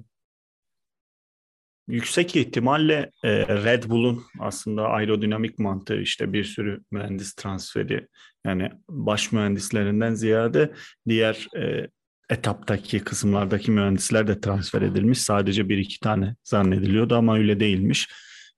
yüksek 1.87 2.35
ihtimalle 2.35 3.11
e, 3.23 3.47
Red 3.47 3.83
Bull'un 3.83 4.23
aslında 4.39 4.87
aerodinamik 4.87 5.59
mantığı 5.59 6.01
işte 6.01 6.33
bir 6.33 6.43
sürü 6.43 6.81
mühendis 6.91 7.33
transferi 7.33 8.07
yani 8.45 8.71
baş 8.89 9.31
mühendislerinden 9.31 10.13
ziyade 10.13 10.73
diğer 11.07 11.47
e, 11.57 11.87
etaptaki 12.29 12.99
kısımlardaki 12.99 13.71
mühendisler 13.71 14.27
de 14.27 14.41
transfer 14.41 14.81
edilmiş. 14.81 15.21
Sadece 15.21 15.69
bir 15.69 15.77
iki 15.77 15.99
tane 15.99 16.35
zannediliyordu 16.43 17.15
ama 17.15 17.37
öyle 17.37 17.59
değilmiş. 17.59 18.09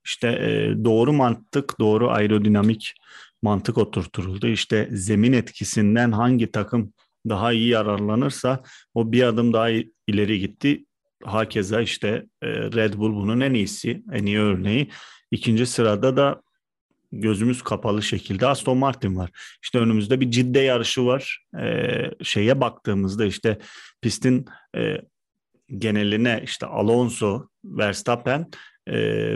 İşte 0.04 0.28
e, 0.28 0.84
doğru 0.84 1.12
mantık, 1.12 1.80
doğru 1.80 2.10
aerodinamik 2.10 2.94
mantık 3.42 3.78
oturtuldu. 3.78 4.46
İşte 4.46 4.88
zemin 4.90 5.32
etkisinden 5.32 6.12
hangi 6.12 6.50
takım 6.50 6.92
daha 7.28 7.52
iyi 7.52 7.68
yararlanırsa 7.68 8.62
o 8.94 9.12
bir 9.12 9.22
adım 9.22 9.52
daha 9.52 9.68
ileri 10.06 10.40
gitti 10.40 10.84
hakeza 11.24 11.80
işte 11.80 12.26
e, 12.42 12.48
Red 12.48 12.94
Bull 12.94 13.14
bunun 13.14 13.40
en 13.40 13.54
iyisi, 13.54 14.02
en 14.12 14.26
iyi 14.26 14.38
örneği. 14.38 14.90
İkinci 15.30 15.66
sırada 15.66 16.16
da 16.16 16.42
gözümüz 17.12 17.62
kapalı 17.62 18.02
şekilde 18.02 18.46
Aston 18.46 18.78
Martin 18.78 19.16
var. 19.16 19.30
İşte 19.62 19.78
önümüzde 19.78 20.20
bir 20.20 20.30
ciddi 20.30 20.58
yarışı 20.58 21.06
var. 21.06 21.44
Ee, 21.60 22.10
şeye 22.22 22.60
baktığımızda 22.60 23.24
işte 23.24 23.58
pistin 24.02 24.46
e, 24.76 25.00
geneline 25.76 26.40
işte 26.44 26.66
Alonso, 26.66 27.48
Verstappen 27.64 28.50
e, 28.86 28.94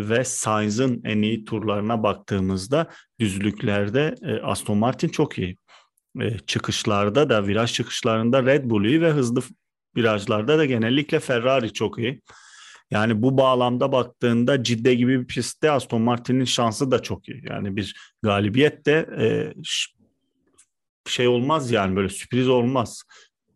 ve 0.09 0.25
Sainz'ın 0.25 1.01
en 1.05 1.23
iyi 1.23 1.45
turlarına 1.45 2.03
baktığımızda 2.03 2.87
düzlüklerde 3.21 4.15
e, 4.23 4.41
Aston 4.41 4.79
Martin 4.79 5.09
çok 5.09 5.39
iyi. 5.39 5.57
E, 6.21 6.39
çıkışlarda 6.39 7.29
da 7.29 7.47
viraj 7.47 7.73
çıkışlarında 7.73 8.43
Red 8.43 8.65
Bull 8.65 9.01
ve 9.01 9.11
hızlı 9.11 9.43
virajlarda 9.97 10.59
da 10.59 10.65
genellikle 10.65 11.21
Ferrari 11.21 11.73
çok 11.73 11.99
iyi. 11.99 12.23
Yani 12.91 13.23
bu 13.23 13.39
bağlamda 13.39 13.93
baktığında 13.93 14.63
Cidde 14.63 14.95
gibi 14.95 15.21
bir 15.21 15.27
pistte 15.27 15.71
Aston 15.71 16.03
Martin'in 16.03 16.45
şansı 16.45 16.91
da 16.91 17.03
çok 17.03 17.29
iyi. 17.29 17.43
Yani 17.51 17.77
bir 17.77 17.97
galibiyet 18.23 18.87
de 18.87 19.09
e, 19.21 19.27
şey 21.07 21.29
olmaz 21.29 21.71
yani 21.71 21.97
böyle 21.97 22.09
sürpriz 22.09 22.49
olmaz. 22.49 23.05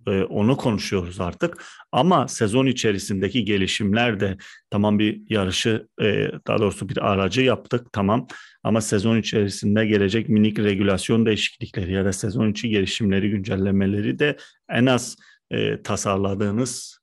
E, 0.07 0.23
onu 0.23 0.57
konuşuyoruz 0.57 1.21
artık. 1.21 1.65
Ama 1.93 2.29
sezon 2.29 2.67
içerisindeki 2.67 3.45
gelişimler 3.45 4.21
de 4.21 4.37
tamam 4.71 4.99
bir 4.99 5.23
yarışı 5.29 5.89
e, 6.03 6.31
daha 6.47 6.59
doğrusu 6.59 6.89
bir 6.89 7.13
aracı 7.13 7.41
yaptık 7.41 7.93
tamam. 7.93 8.27
Ama 8.63 8.81
sezon 8.81 9.19
içerisinde 9.19 9.87
gelecek 9.87 10.29
minik 10.29 10.59
regülasyon 10.59 11.27
değişiklikleri 11.27 11.93
ya 11.93 12.05
da 12.05 12.13
sezon 12.13 12.51
içi 12.51 12.69
gelişimleri 12.69 13.31
güncellemeleri 13.31 14.19
de 14.19 14.37
en 14.71 14.87
az 14.87 15.17
e, 15.51 15.83
tasarladığınız 15.83 16.99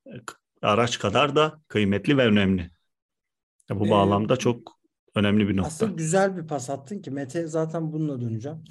araç 0.62 1.00
kadar 1.00 1.36
da 1.36 1.62
kıymetli 1.68 2.18
ve 2.18 2.26
önemli. 2.26 2.72
Bu 3.70 3.88
ee, 3.88 3.90
bağlamda 3.90 4.38
çok 4.38 4.72
önemli 5.16 5.50
bir 5.50 5.58
nokta. 5.58 5.68
Aslında 5.68 5.92
güzel 5.92 6.38
bir 6.38 6.48
pas 6.48 6.70
attın 6.70 7.00
ki 7.00 7.12
Mete 7.12 7.48
zaten 7.48 7.94
bununla 7.94 8.22
döneceğim. 8.22 8.64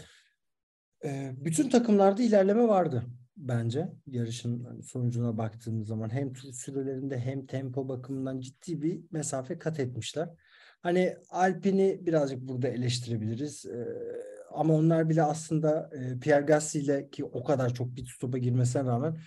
Ee, 1.05 1.33
bütün 1.37 1.69
takımlarda 1.69 2.23
ilerleme 2.23 2.69
vardı 2.69 3.05
bence 3.37 3.89
yarışın 4.07 4.65
hani 4.65 4.83
sonucuna 4.83 5.39
baktığımız 5.39 5.89
zaman 5.89 6.13
hem 6.13 6.33
tur 6.33 6.53
sürelerinde 6.53 7.19
hem 7.19 7.47
tempo 7.47 7.89
bakımından 7.89 8.41
ciddi 8.41 8.83
bir 8.83 9.01
mesafe 9.11 9.59
kat 9.59 9.81
etmişler. 9.81 10.29
Hani 10.83 11.17
Alpine'i 11.31 12.07
birazcık 12.07 12.41
burada 12.41 12.69
eleştirebiliriz. 12.69 13.67
Ee, 13.67 13.87
ama 14.55 14.75
onlar 14.75 15.09
bile 15.09 15.23
aslında 15.23 15.91
e, 15.93 16.19
Pierre 16.19 16.45
Gasly 16.45 16.81
ile 16.81 17.11
ki 17.11 17.25
o 17.25 17.45
kadar 17.45 17.75
çok 17.75 17.97
pit 17.97 18.09
stop'a 18.09 18.39
girmesine 18.39 18.85
rağmen 18.85 19.21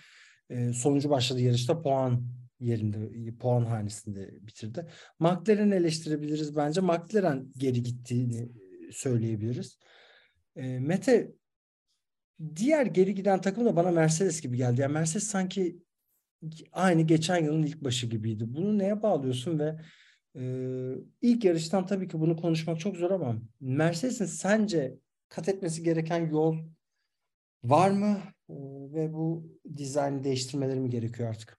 e, 0.50 0.72
sonuncu 0.72 1.10
başladığı 1.10 1.40
yarışta 1.40 1.82
puan 1.82 2.22
yerinde 2.60 3.36
puan 3.38 3.64
hanesinde 3.64 4.46
bitirdi. 4.46 4.86
McLaren'i 5.18 5.74
eleştirebiliriz 5.74 6.56
bence. 6.56 6.80
McLaren 6.80 7.52
geri 7.56 7.82
gittiğini 7.82 8.48
söyleyebiliriz. 8.92 9.78
E, 10.56 10.78
Mete 10.78 11.32
diğer 12.56 12.86
geri 12.86 13.14
giden 13.14 13.40
takım 13.40 13.64
da 13.64 13.76
bana 13.76 13.90
Mercedes 13.90 14.40
gibi 14.40 14.56
geldi. 14.56 14.80
Yani 14.80 14.92
Mercedes 14.92 15.26
sanki 15.26 15.78
aynı 16.72 17.02
geçen 17.02 17.44
yılın 17.44 17.62
ilk 17.62 17.84
başı 17.84 18.06
gibiydi. 18.06 18.44
Bunu 18.48 18.78
neye 18.78 19.02
bağlıyorsun 19.02 19.58
ve 19.58 19.76
e, 20.36 20.42
ilk 21.22 21.44
yarıştan 21.44 21.86
tabii 21.86 22.08
ki 22.08 22.20
bunu 22.20 22.36
konuşmak 22.36 22.80
çok 22.80 22.96
zor 22.96 23.10
ama 23.10 23.36
Mercedes'in 23.60 24.24
sence 24.24 24.98
kat 25.28 25.48
etmesi 25.48 25.82
gereken 25.82 26.30
yol 26.30 26.56
var 27.64 27.90
mı? 27.90 28.18
E, 28.48 28.54
ve 28.94 29.12
bu 29.12 29.58
dizaynı 29.76 30.24
değiştirmeleri 30.24 30.80
mi 30.80 30.90
gerekiyor 30.90 31.28
artık? 31.28 31.58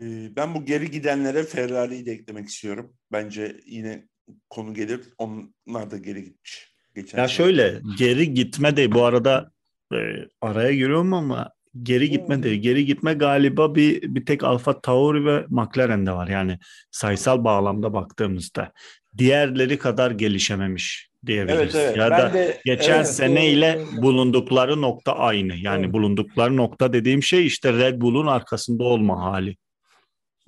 Ee, 0.00 0.36
ben 0.36 0.54
bu 0.54 0.64
geri 0.64 0.90
gidenlere 0.90 1.42
Ferrari'yi 1.42 2.06
de 2.06 2.12
eklemek 2.12 2.48
istiyorum. 2.48 2.92
Bence 3.12 3.60
yine 3.66 4.08
konu 4.50 4.74
gelir. 4.74 5.00
Onlar 5.18 5.90
da 5.90 5.96
geri 5.96 6.24
gitmiş. 6.24 6.72
Geçen 6.94 7.18
ya 7.18 7.28
şöyle 7.28 7.80
geri 7.98 8.34
gitme 8.34 8.76
de 8.76 8.92
bu 8.92 9.04
arada 9.04 9.52
e, 9.92 9.96
araya 10.40 10.72
giriyorum 10.72 11.12
ama 11.12 11.52
geri 11.82 12.10
gitme 12.10 12.42
değil. 12.42 12.62
Geri 12.62 12.86
gitme 12.86 13.14
galiba 13.14 13.74
bir 13.74 14.14
bir 14.14 14.26
tek 14.26 14.44
Alfa 14.44 14.80
Tauri 14.80 15.24
ve 15.26 15.46
McLaren'de 15.48 16.12
var. 16.12 16.28
Yani 16.28 16.58
sayısal 16.90 17.44
bağlamda 17.44 17.92
baktığımızda 17.92 18.72
diğerleri 19.18 19.78
kadar 19.78 20.10
gelişememiş 20.10 21.11
diyebiliriz. 21.26 21.74
Evet, 21.74 21.74
evet. 21.74 21.96
Ya 21.96 22.10
ben 22.10 22.20
da 22.20 22.34
de, 22.34 22.60
geçen 22.64 22.96
evet, 22.96 23.08
seneyle 23.08 23.78
doğru. 23.78 24.02
bulundukları 24.02 24.82
nokta 24.82 25.12
aynı. 25.12 25.56
Yani 25.56 25.84
evet. 25.84 25.92
bulundukları 25.92 26.56
nokta 26.56 26.92
dediğim 26.92 27.22
şey 27.22 27.46
işte 27.46 27.72
Red 27.72 28.00
Bull'un 28.00 28.26
arkasında 28.26 28.84
olma 28.84 29.22
hali. 29.22 29.56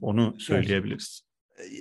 Onu 0.00 0.34
söyleyebiliriz. 0.38 1.22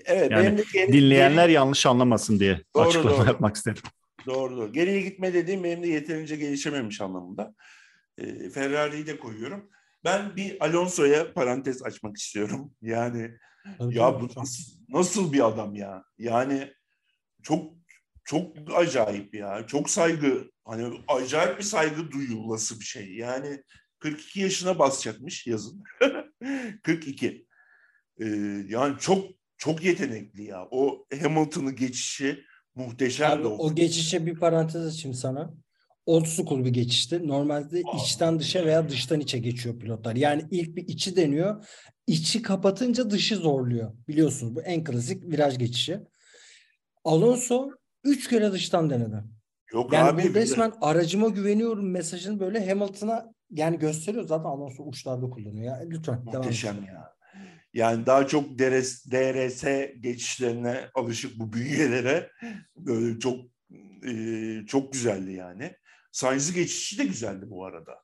Evet, 0.06 0.32
yani 0.32 0.46
benim 0.46 0.58
de 0.58 0.64
geri, 0.74 0.94
dinleyenler 0.94 1.44
geri... 1.44 1.54
yanlış 1.54 1.86
anlamasın 1.86 2.40
diye 2.40 2.62
doğru, 2.76 2.88
açıklama 2.88 3.18
doğru. 3.18 3.28
yapmak 3.28 3.56
istedim. 3.56 3.82
Doğru 4.26 4.58
doğru. 4.58 4.74
Geriye 4.74 5.02
gitme 5.02 5.34
dediğim 5.34 5.64
benim 5.64 5.84
de 5.84 5.88
yeterince 5.88 6.36
gelişememiş 6.36 7.02
anlamında. 7.02 7.56
E, 8.18 8.50
Ferrari'yi 8.50 9.08
de 9.08 9.20
koyuyorum. 9.20 9.70
Ben 10.04 10.36
bir 10.36 10.66
Alonso'ya 10.66 11.34
parantez 11.34 11.84
açmak 11.84 12.18
istiyorum. 12.18 12.72
Yani 12.82 13.32
Tabii 13.78 13.98
ya 13.98 14.22
bu 14.22 14.30
nasıl, 14.38 14.64
nasıl 14.90 15.34
bir 15.34 15.48
adam 15.48 15.76
ya? 15.76 16.04
Yani 16.18 16.74
çok 17.44 17.74
çok 18.24 18.56
acayip 18.76 19.36
ya. 19.36 19.68
Çok 19.68 19.90
saygı 19.90 20.52
hani 20.66 21.02
acayip 21.08 21.60
bir 21.60 21.64
saygı 21.64 22.12
duyulması 22.12 22.80
bir 22.80 22.86
şey. 22.86 23.16
Yani 23.16 23.64
42 24.00 24.40
yaşına 24.40 24.80
basacakmış 24.80 25.48
yazın. 25.48 25.84
42. 26.84 27.48
Ee, 28.20 28.26
yani 28.68 28.96
çok 29.00 29.26
çok 29.58 29.84
yetenekli 29.84 30.44
ya. 30.44 30.68
O 30.72 31.06
Hamilton'ı 31.22 31.72
geçişi 31.72 32.44
muhteşem 32.76 33.32
Abi, 33.32 33.48
O 33.48 33.76
geçişe 33.76 34.26
bir 34.26 34.36
parantez 34.36 34.86
açayım 34.86 35.14
sana 35.14 35.54
old 36.06 36.26
school 36.26 36.66
bir 36.66 36.70
geçişti. 36.70 37.28
Normalde 37.28 37.82
içten 37.98 38.40
dışa 38.40 38.66
veya 38.66 38.90
dıştan 38.90 39.20
içe 39.20 39.40
geçiyor 39.40 39.80
pilotlar. 39.80 40.16
Yani 40.16 40.46
ilk 40.52 40.76
bir 40.76 40.88
içi 40.88 41.16
deniyor. 41.16 41.66
İçi 42.08 42.42
kapatınca 42.42 43.10
dışı 43.10 43.36
zorluyor. 43.36 43.94
Biliyorsunuz 44.08 44.56
bu 44.56 44.62
en 44.62 44.84
klasik 44.84 45.24
viraj 45.24 45.58
geçişi. 45.58 46.00
Alonso 47.04 47.70
üç 48.04 48.30
kere 48.30 48.52
dıştan 48.52 48.90
denedi. 48.90 49.24
Yok 49.74 49.94
yani 49.94 50.10
abi, 50.10 50.30
bu 50.30 50.34
resmen 50.34 50.72
de... 50.72 50.76
aracıma 50.82 51.30
güveniyorum 51.30 51.92
mesajını 51.92 52.40
böyle 52.40 52.70
Hamilton'a 52.70 53.34
yani 53.50 53.80
gösteriyor. 53.80 54.28
Zaten 54.28 54.46
Alonso 54.46 54.84
uçlarda 54.84 55.30
kullanıyor. 55.30 55.66
Ya. 55.66 55.84
Lütfen 55.90 56.24
Muhteşem 56.26 56.76
devam 56.76 56.88
ya. 56.88 57.14
Yani 57.74 58.06
daha 58.06 58.28
çok 58.28 58.60
DRS, 58.60 59.06
DRS 59.12 59.64
geçişlerine 60.00 60.90
alışık 60.96 61.40
bu 61.40 61.54
bünyelere 61.54 62.30
böyle 62.78 63.20
çok 63.20 63.40
e, 64.08 64.66
çok 64.68 64.94
güzeldi 64.94 65.32
yani. 65.32 65.76
Sainz'i 66.12 66.54
geçişi 66.54 66.98
de 66.98 67.06
güzeldi 67.06 67.46
bu 67.50 67.66
arada. 67.66 67.96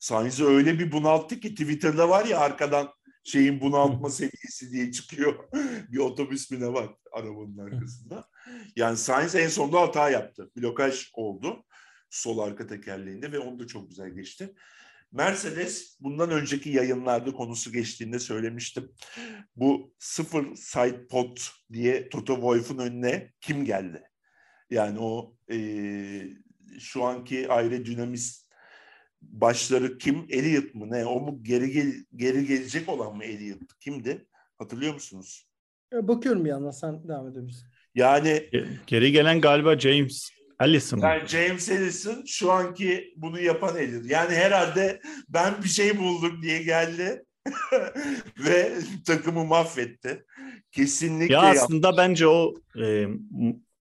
Sainz'i 0.00 0.44
öyle 0.44 0.78
bir 0.78 0.92
bunalttı 0.92 1.40
ki 1.40 1.54
Twitter'da 1.54 2.08
var 2.08 2.24
ya 2.24 2.40
arkadan 2.40 2.88
şeyin 3.24 3.60
bunaltma 3.60 4.10
seviyesi 4.10 4.72
diye 4.72 4.92
çıkıyor. 4.92 5.48
bir 5.92 5.98
otobüs 5.98 6.50
mü 6.50 6.60
ne 6.60 6.72
var 6.72 6.90
arabanın 7.12 7.58
arkasında. 7.58 8.28
Yani 8.76 8.96
Sainz 8.96 9.34
en 9.34 9.48
sonunda 9.48 9.80
hata 9.80 10.10
yaptı. 10.10 10.50
Blokaj 10.56 11.10
oldu 11.14 11.64
sol 12.10 12.38
arka 12.38 12.66
tekerleğinde 12.66 13.32
ve 13.32 13.38
onu 13.38 13.58
da 13.58 13.66
çok 13.66 13.88
güzel 13.88 14.10
geçti. 14.10 14.54
Mercedes 15.12 15.96
bundan 16.00 16.30
önceki 16.30 16.70
yayınlarda 16.70 17.32
konusu 17.32 17.72
geçtiğinde 17.72 18.18
söylemiştim. 18.18 18.92
Bu 19.56 19.94
sıfır 19.98 20.56
side 20.56 21.06
pod 21.06 21.36
diye 21.72 22.08
Toto 22.08 22.34
Wolff'un 22.34 22.78
önüne 22.78 23.32
kim 23.40 23.64
geldi? 23.64 24.02
Yani 24.70 24.98
o 24.98 25.36
e, 25.50 25.58
şu 26.78 27.04
anki 27.04 27.52
aerodinamist 27.52 28.41
başları 29.22 29.98
kim? 29.98 30.26
Elliot 30.28 30.74
mı 30.74 30.90
ne? 30.90 31.06
O 31.06 31.20
mu 31.20 31.38
geri 31.42 31.70
gel 31.70 31.92
geri 32.16 32.46
gelecek 32.46 32.88
olan 32.88 33.16
mı 33.16 33.24
Elliot? 33.24 33.78
Kimdi? 33.80 34.26
Hatırlıyor 34.58 34.94
musunuz? 34.94 35.46
Bakıyorum 35.92 36.44
bir 36.44 36.50
yandan 36.50 36.70
sen 36.70 37.08
devam 37.08 37.28
edebilirsin. 37.28 37.68
Yani 37.94 38.50
geri 38.86 39.12
gelen 39.12 39.40
galiba 39.40 39.78
James 39.78 40.30
Allison? 40.58 40.98
Yani 40.98 41.28
James 41.28 41.70
Allison 41.70 42.24
şu 42.26 42.52
anki 42.52 43.14
bunu 43.16 43.40
yapan 43.40 43.76
Elliot. 43.76 44.06
Yani 44.10 44.34
herhalde 44.34 45.00
ben 45.28 45.54
bir 45.64 45.68
şey 45.68 45.98
buldum 45.98 46.42
diye 46.42 46.62
geldi. 46.62 47.24
ve 48.38 48.72
takımı 49.06 49.44
mahvetti. 49.44 50.24
Kesinlikle. 50.72 51.34
Ya 51.34 51.40
aslında 51.40 51.86
yapmış. 51.86 51.98
bence 51.98 52.26
o 52.26 52.54
e, 52.80 53.06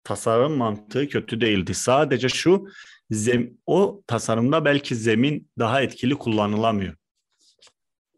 tasarım 0.07 0.53
mantığı 0.53 1.09
kötü 1.09 1.41
değildi. 1.41 1.75
Sadece 1.75 2.29
şu 2.29 2.69
zem, 3.11 3.51
o 3.67 4.03
tasarımda 4.07 4.65
belki 4.65 4.97
zemin 4.97 5.49
daha 5.59 5.83
etkili 5.83 6.15
kullanılamıyor. 6.15 6.95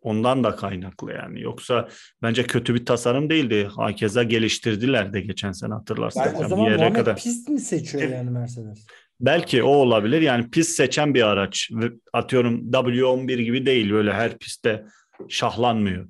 Ondan 0.02 0.44
da 0.44 0.56
kaynaklı 0.56 1.12
yani. 1.12 1.40
Yoksa 1.40 1.88
bence 2.22 2.42
kötü 2.42 2.74
bir 2.74 2.86
tasarım 2.86 3.30
değildi. 3.30 3.68
Hakeza 3.76 4.22
geliştirdiler 4.22 5.12
de 5.12 5.20
geçen 5.20 5.52
sene 5.52 5.74
hatırlarsın. 5.74 6.20
Yani 6.20 6.38
o 6.38 6.48
zaman 6.48 6.66
bir 6.66 6.70
yere 6.70 6.76
Muhammed 6.76 6.96
kadar. 6.96 7.16
pist 7.16 7.48
mi 7.48 7.60
seçiyor 7.60 8.10
yani 8.10 8.30
Mercedes? 8.30 8.86
Belki 9.20 9.62
o 9.62 9.70
olabilir. 9.70 10.22
Yani 10.22 10.50
pist 10.50 10.70
seçen 10.70 11.14
bir 11.14 11.22
araç. 11.22 11.70
Atıyorum 12.12 12.70
W11 12.70 13.42
gibi 13.42 13.66
değil. 13.66 13.90
Böyle 13.92 14.12
her 14.12 14.38
pistte 14.38 14.84
şahlanmıyor. 15.28 16.08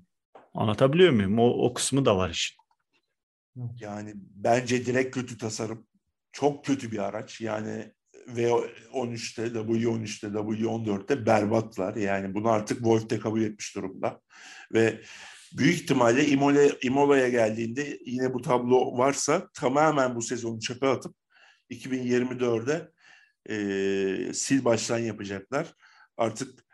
Anlatabiliyor 0.55 1.13
muyum? 1.13 1.39
O, 1.39 1.67
o 1.67 1.75
kısmı 1.75 2.05
da 2.05 2.17
var 2.17 2.31
işin. 2.31 2.58
Yani 3.81 4.13
bence 4.17 4.87
direkt 4.87 5.15
kötü 5.15 5.39
tasarım. 5.39 5.87
Çok 6.33 6.65
kötü 6.65 6.93
bir 6.93 6.99
araç. 6.99 7.41
Yani 7.41 7.93
V13'te, 8.29 9.47
W13'te, 9.47 10.27
W14'te 10.27 11.27
berbatlar. 11.27 11.97
Yani 11.97 12.35
bunu 12.35 12.49
artık 12.49 12.79
Wolf 12.79 13.11
de 13.11 13.19
kabul 13.19 13.43
etmiş 13.43 13.77
durumda. 13.77 14.21
Ve 14.73 15.01
büyük 15.53 15.75
ihtimalle 15.75 16.27
Imola, 16.27 16.63
Imola'ya 16.83 17.29
geldiğinde 17.29 17.99
yine 18.07 18.35
bu 18.35 18.43
tablo 18.43 18.99
varsa 18.99 19.49
tamamen 19.55 20.15
bu 20.15 20.23
sezonu 20.23 20.61
çöpe 20.61 20.87
atıp 20.87 21.15
2024'de 21.71 22.91
e, 23.51 24.35
sil 24.43 24.61
baştan 24.65 24.99
yapacaklar. 24.99 25.75
Artık 26.17 26.65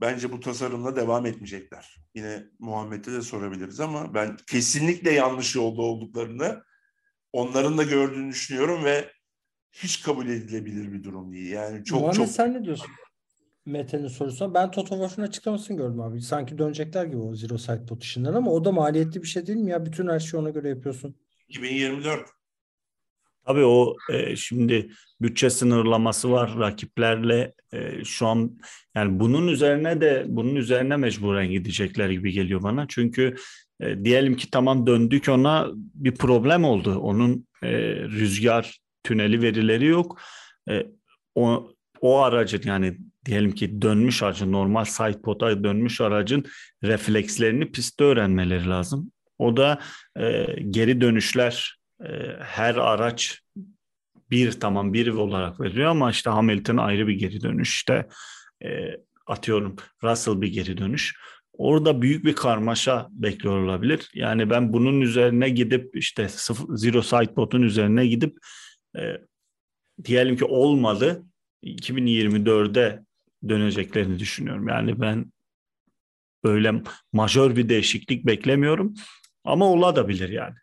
bence 0.00 0.32
bu 0.32 0.40
tasarımla 0.40 0.96
devam 0.96 1.26
etmeyecekler. 1.26 1.96
Yine 2.14 2.44
Muhammed'e 2.58 3.12
de 3.12 3.22
sorabiliriz 3.22 3.80
ama 3.80 4.14
ben 4.14 4.36
kesinlikle 4.46 5.10
yanlış 5.10 5.54
yolda 5.54 5.82
olduklarını 5.82 6.62
onların 7.32 7.78
da 7.78 7.82
gördüğünü 7.82 8.30
düşünüyorum 8.30 8.84
ve 8.84 9.12
hiç 9.72 10.02
kabul 10.02 10.26
edilebilir 10.26 10.92
bir 10.92 11.04
durum 11.04 11.32
değil. 11.32 11.50
Yani 11.50 11.84
çok 11.84 12.00
Muhammed 12.00 12.16
çok 12.16 12.28
sen 12.28 12.54
ne 12.54 12.64
diyorsun? 12.64 12.90
Mete'nin 13.66 14.08
sorusuna. 14.08 14.54
Ben 14.54 14.70
Toto 14.70 14.88
Wolff'un 14.88 15.22
açıklamasını 15.22 15.76
gördüm 15.76 16.00
abi. 16.00 16.20
Sanki 16.20 16.58
dönecekler 16.58 17.04
gibi 17.04 17.16
o 17.16 17.34
Zero 17.34 17.58
Side 17.58 17.86
Pot 17.86 18.16
ama 18.26 18.50
o 18.50 18.64
da 18.64 18.72
maliyetli 18.72 19.22
bir 19.22 19.26
şey 19.26 19.46
değil 19.46 19.58
mi 19.58 19.70
ya? 19.70 19.86
Bütün 19.86 20.08
her 20.08 20.20
şeyi 20.20 20.40
ona 20.40 20.50
göre 20.50 20.68
yapıyorsun. 20.68 21.16
2024. 21.48 22.39
Tabii 23.46 23.64
o 23.64 23.96
e, 24.10 24.36
şimdi 24.36 24.90
bütçe 25.20 25.50
sınırlaması 25.50 26.30
var 26.30 26.58
rakiplerle 26.58 27.52
e, 27.72 28.04
şu 28.04 28.26
an 28.26 28.58
yani 28.94 29.20
bunun 29.20 29.48
üzerine 29.48 30.00
de 30.00 30.24
bunun 30.28 30.54
üzerine 30.54 30.96
mecburen 30.96 31.50
gidecekler 31.50 32.10
gibi 32.10 32.32
geliyor 32.32 32.62
bana. 32.62 32.86
Çünkü 32.88 33.34
e, 33.80 34.04
diyelim 34.04 34.36
ki 34.36 34.50
tamam 34.50 34.86
döndük 34.86 35.28
ona 35.28 35.68
bir 35.74 36.14
problem 36.14 36.64
oldu. 36.64 36.98
Onun 36.98 37.46
e, 37.62 37.70
rüzgar 37.94 38.80
tüneli 39.04 39.42
verileri 39.42 39.86
yok. 39.86 40.20
E, 40.70 40.86
o 41.34 41.70
o 42.00 42.18
aracın 42.18 42.62
yani 42.64 42.96
diyelim 43.24 43.52
ki 43.52 43.82
dönmüş 43.82 44.22
aracın 44.22 44.52
normal 44.52 44.84
sidepod'a 44.84 45.64
dönmüş 45.64 46.00
aracın 46.00 46.44
reflekslerini 46.84 47.72
pistte 47.72 48.04
öğrenmeleri 48.04 48.68
lazım. 48.68 49.12
O 49.38 49.56
da 49.56 49.80
e, 50.20 50.46
geri 50.70 51.00
dönüşler 51.00 51.79
her 52.40 52.74
araç 52.74 53.42
bir 54.30 54.52
tamam 54.52 54.92
bir 54.92 55.08
olarak 55.08 55.60
veriliyor 55.60 55.90
ama 55.90 56.10
işte 56.10 56.30
Hamilton 56.30 56.76
ayrı 56.76 57.08
bir 57.08 57.14
geri 57.14 57.40
dönüş 57.40 57.74
işte 57.74 58.08
e, 58.64 58.68
atıyorum 59.26 59.76
Russell 60.02 60.40
bir 60.40 60.48
geri 60.48 60.76
dönüş. 60.76 61.16
Orada 61.52 62.02
büyük 62.02 62.24
bir 62.24 62.34
karmaşa 62.34 63.08
bekliyor 63.10 63.62
olabilir. 63.62 64.10
Yani 64.14 64.50
ben 64.50 64.72
bunun 64.72 65.00
üzerine 65.00 65.48
gidip 65.48 65.96
işte 65.96 66.28
sıfır, 66.28 66.76
Zero 66.76 67.02
Sidebot'un 67.02 67.62
üzerine 67.62 68.06
gidip 68.06 68.38
e, 68.96 69.16
diyelim 70.04 70.36
ki 70.36 70.44
olmadı 70.44 71.24
2024'de 71.64 73.04
döneceklerini 73.48 74.18
düşünüyorum. 74.18 74.68
Yani 74.68 75.00
ben 75.00 75.32
böyle 76.44 76.82
majör 77.12 77.56
bir 77.56 77.68
değişiklik 77.68 78.26
beklemiyorum 78.26 78.94
ama 79.44 79.66
olabilir 79.66 80.28
yani. 80.28 80.54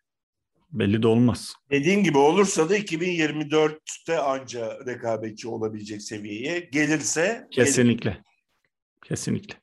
Belli 0.71 1.03
de 1.03 1.07
olmaz. 1.07 1.53
Dediğin 1.71 2.03
gibi 2.03 2.17
olursa 2.17 2.69
da 2.69 2.77
2024'te 2.77 4.19
anca 4.19 4.85
rekabetçi 4.85 5.47
olabilecek 5.47 6.01
seviyeye 6.01 6.59
gelirse 6.59 7.47
kesinlikle. 7.51 8.09
Gelir. 8.09 8.23
Kesinlikle. 9.03 9.55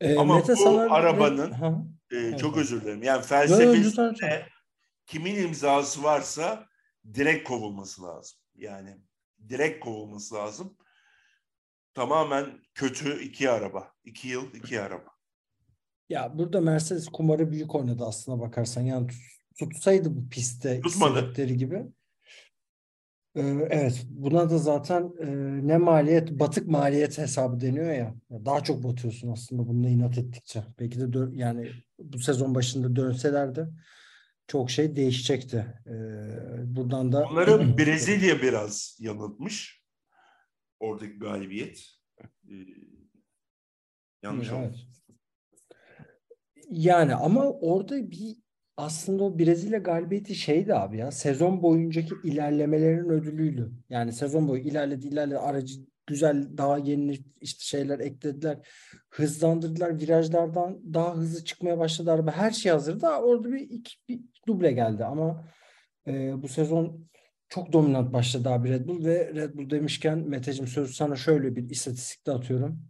Ee, 0.00 0.16
Ama 0.16 0.36
Mete 0.36 0.52
bu 0.52 0.56
sana... 0.56 0.94
arabanın 0.94 1.52
ha. 1.52 1.84
e, 2.12 2.16
evet. 2.16 2.38
çok 2.38 2.56
özür 2.56 2.82
dilerim. 2.82 3.02
Yani 3.02 3.22
felsefesinde 3.22 4.46
kimin 5.06 5.36
imzası 5.36 6.02
varsa 6.02 6.66
direkt 7.14 7.48
kovulması 7.48 8.02
lazım. 8.02 8.38
Yani 8.54 8.96
direkt 9.48 9.84
kovulması 9.84 10.34
lazım. 10.34 10.76
Tamamen 11.94 12.60
kötü 12.74 13.22
iki 13.22 13.50
araba. 13.50 13.92
iki 14.04 14.28
yıl 14.28 14.54
iki 14.54 14.80
araba. 14.80 15.16
Ya 16.08 16.38
burada 16.38 16.60
Mercedes 16.60 17.08
kumarı 17.08 17.52
büyük 17.52 17.74
oynadı 17.74 18.04
aslına 18.06 18.40
bakarsan. 18.40 18.82
Yani 18.82 19.08
tutsaydı 19.58 20.16
bu 20.16 20.28
pistte 20.28 20.80
istedikleri 20.86 21.56
gibi. 21.56 21.86
Ee, 23.36 23.40
evet 23.70 24.06
buna 24.08 24.50
da 24.50 24.58
zaten 24.58 25.12
e, 25.20 25.26
ne 25.66 25.76
maliyet 25.76 26.30
batık 26.30 26.68
maliyet 26.68 27.18
hesabı 27.18 27.60
deniyor 27.60 27.92
ya. 27.92 28.14
Daha 28.30 28.64
çok 28.64 28.84
batıyorsun 28.84 29.32
aslında 29.32 29.68
bununla 29.68 29.88
inat 29.88 30.18
ettikçe. 30.18 30.64
Belki 30.78 31.00
de 31.00 31.04
dö- 31.04 31.36
yani 31.36 31.70
bu 31.98 32.18
sezon 32.18 32.54
başında 32.54 32.96
dönselerdi 32.96 33.68
çok 34.46 34.70
şey 34.70 34.96
değişecekti. 34.96 35.66
Ee, 35.86 36.76
buradan 36.76 37.12
da 37.12 37.28
Onları 37.30 37.78
Brezilya 37.78 38.42
biraz 38.42 38.98
yanıltmış. 39.00 39.82
Oradaki 40.80 41.18
galibiyet. 41.18 41.86
Ee, 42.22 42.54
yanlış 44.22 44.48
evet. 44.48 44.70
oldu. 44.70 44.76
Yani 46.70 47.14
ama 47.14 47.50
orada 47.50 48.10
bir 48.10 48.36
aslında 48.76 49.24
o 49.24 49.38
Brezilya 49.38 49.78
galibiyeti 49.78 50.34
şeydi 50.34 50.74
abi 50.74 50.98
ya 50.98 51.10
sezon 51.10 51.62
boyuncaki 51.62 52.14
ilerlemelerin 52.24 53.08
ödülüydü. 53.08 53.72
Yani 53.90 54.12
sezon 54.12 54.48
boyu 54.48 54.62
ilerledi 54.62 55.06
ilerledi 55.06 55.38
aracı 55.38 55.80
güzel 56.06 56.58
daha 56.58 56.78
yeni 56.78 57.18
işte 57.40 57.64
şeyler 57.64 57.98
eklediler. 57.98 58.58
Hızlandırdılar 59.10 60.00
virajlardan 60.00 60.94
daha 60.94 61.16
hızlı 61.16 61.44
çıkmaya 61.44 61.78
başladı 61.78 62.12
araba. 62.12 62.32
Her 62.32 62.50
şey 62.50 62.72
hazırdı. 62.72 63.06
Orada 63.06 63.52
bir, 63.52 63.60
iki, 63.60 63.94
bir 64.08 64.20
duble 64.48 64.72
geldi 64.72 65.04
ama 65.04 65.48
e, 66.06 66.42
bu 66.42 66.48
sezon 66.48 67.08
çok 67.48 67.72
dominant 67.72 68.12
başladı 68.12 68.48
abi 68.48 68.70
Red 68.70 68.88
Bull 68.88 69.04
ve 69.04 69.34
Red 69.34 69.54
Bull 69.54 69.70
demişken 69.70 70.18
Meteciğim 70.18 70.68
sözü 70.68 70.94
sana 70.94 71.16
şöyle 71.16 71.56
bir 71.56 71.70
istatistikte 71.70 72.32
atıyorum. 72.32 72.82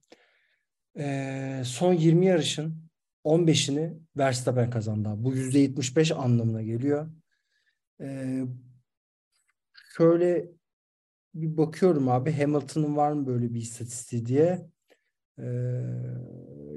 E, 0.99 1.63
son 1.65 1.93
20 1.93 2.27
yarışın 2.27 2.87
15'ini 3.27 3.93
Verstappen 4.17 4.71
kazandı. 4.71 5.09
Bu 5.17 5.35
%75 5.35 6.15
anlamına 6.15 6.63
geliyor. 6.63 7.11
Ee, 8.01 8.45
şöyle 9.97 10.49
bir 11.35 11.57
bakıyorum 11.57 12.09
abi 12.09 12.33
Hamilton'ın 12.33 12.97
var 12.97 13.13
mı 13.13 13.27
böyle 13.27 13.55
bir 13.55 13.61
istatistiği 13.61 14.27
diye. 14.27 14.67
Ee, 15.39 15.45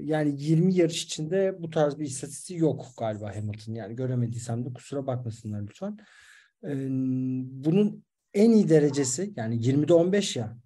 yani 0.02 0.42
20 0.42 0.76
yarış 0.76 1.04
içinde 1.04 1.56
bu 1.60 1.70
tarz 1.70 2.00
bir 2.00 2.06
istatistiği 2.06 2.60
yok 2.60 2.86
galiba 3.00 3.36
Hamilton. 3.36 3.74
Yani 3.74 3.96
göremediysem 3.96 4.66
de 4.66 4.74
kusura 4.74 5.08
bakmasınlar 5.08 5.62
lütfen. 5.62 5.98
Ee, 6.64 6.88
bunun 7.66 8.04
en 8.34 8.52
iyi 8.52 8.70
derecesi 8.70 9.34
yani 9.36 9.56
20'de 9.56 9.94
15 9.94 10.36
ya 10.36 10.58